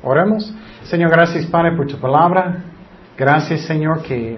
Oremos. 0.03 0.51
Señor, 0.83 1.11
gracias 1.11 1.45
Padre 1.45 1.75
por 1.75 1.85
tu 1.85 1.97
palabra. 1.97 2.63
Gracias 3.15 3.61
Señor 3.61 4.01
que 4.01 4.35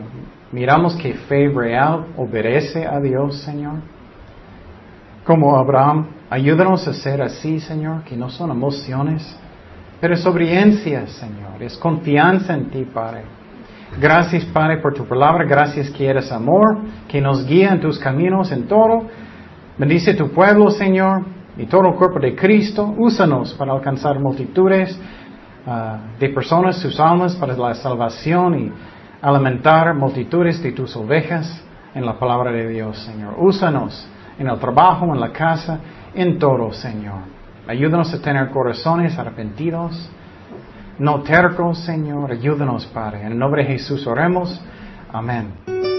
miramos 0.52 0.96
que 0.98 1.14
fe 1.14 1.48
real 1.48 2.08
obedece 2.18 2.86
a 2.86 3.00
Dios, 3.00 3.38
Señor. 3.44 3.76
como 5.24 5.56
Abraham. 5.56 6.08
Ayúdanos 6.34 6.88
a 6.88 6.94
ser 6.94 7.22
así, 7.22 7.60
Señor, 7.60 8.06
que 8.06 8.18
no 8.18 8.28
son 8.28 8.50
emociones, 8.50 9.38
pero 10.02 10.16
es 10.16 10.26
obediencia, 10.26 11.06
Señor. 11.06 11.62
Es 11.62 11.78
confianza 11.78 12.56
en 12.56 12.72
ti, 12.72 12.86
Padre. 12.92 13.22
Gracias, 14.02 14.44
Padre, 14.46 14.78
por 14.78 14.96
tu 14.96 15.06
palabra. 15.06 15.46
Gracias 15.46 15.92
que 15.92 16.08
eres 16.08 16.32
amor, 16.32 16.80
que 17.08 17.22
nos 17.22 17.46
guía 17.46 17.70
en 17.74 17.82
tus 17.82 18.00
caminos 18.00 18.52
en 18.52 18.68
todo. 18.68 19.04
Bendice 19.78 20.16
tu 20.16 20.32
pueblo, 20.32 20.72
Señor, 20.72 21.24
y 21.56 21.68
todo 21.68 21.90
el 21.90 21.96
cuerpo 21.98 22.20
de 22.20 22.36
Cristo. 22.36 22.96
Úsanos 22.98 23.54
para 23.54 23.72
alcanzar 23.72 24.20
multitudes 24.20 25.00
ah, 25.68 26.00
de 26.20 26.30
personas, 26.30 26.78
sus 26.78 27.00
almas, 27.00 27.36
para 27.36 27.56
la 27.56 27.76
salvación 27.76 28.60
y 28.60 28.72
alimentar 29.22 29.94
multitudes 29.94 30.64
de 30.64 30.72
tus 30.72 30.96
ovejas 30.96 31.64
en 31.94 32.04
la 32.04 32.18
palabra 32.18 32.52
de 32.52 32.70
Dios, 32.70 32.98
Señor. 33.06 33.36
Úsanos 33.38 34.10
en 34.38 34.48
el 34.48 34.60
trabajo, 34.60 35.06
en 35.14 35.20
la 35.20 35.32
casa, 35.32 35.80
en 36.14 36.40
todo, 36.40 36.74
Señor. 36.74 37.22
Ayúdanos 37.68 38.14
a 38.14 38.22
tener 38.22 38.50
corazones 38.50 39.18
arrepentidos, 39.18 40.10
no 41.00 41.22
tercos, 41.22 41.80
Señor. 41.80 42.32
Ayúdanos, 42.32 42.86
Padre. 42.88 43.22
En 43.22 43.34
el 43.34 43.40
nombre 43.40 43.64
de 43.64 43.74
Jesús 43.74 44.06
oremos. 44.06 44.62
Amén. 45.12 45.93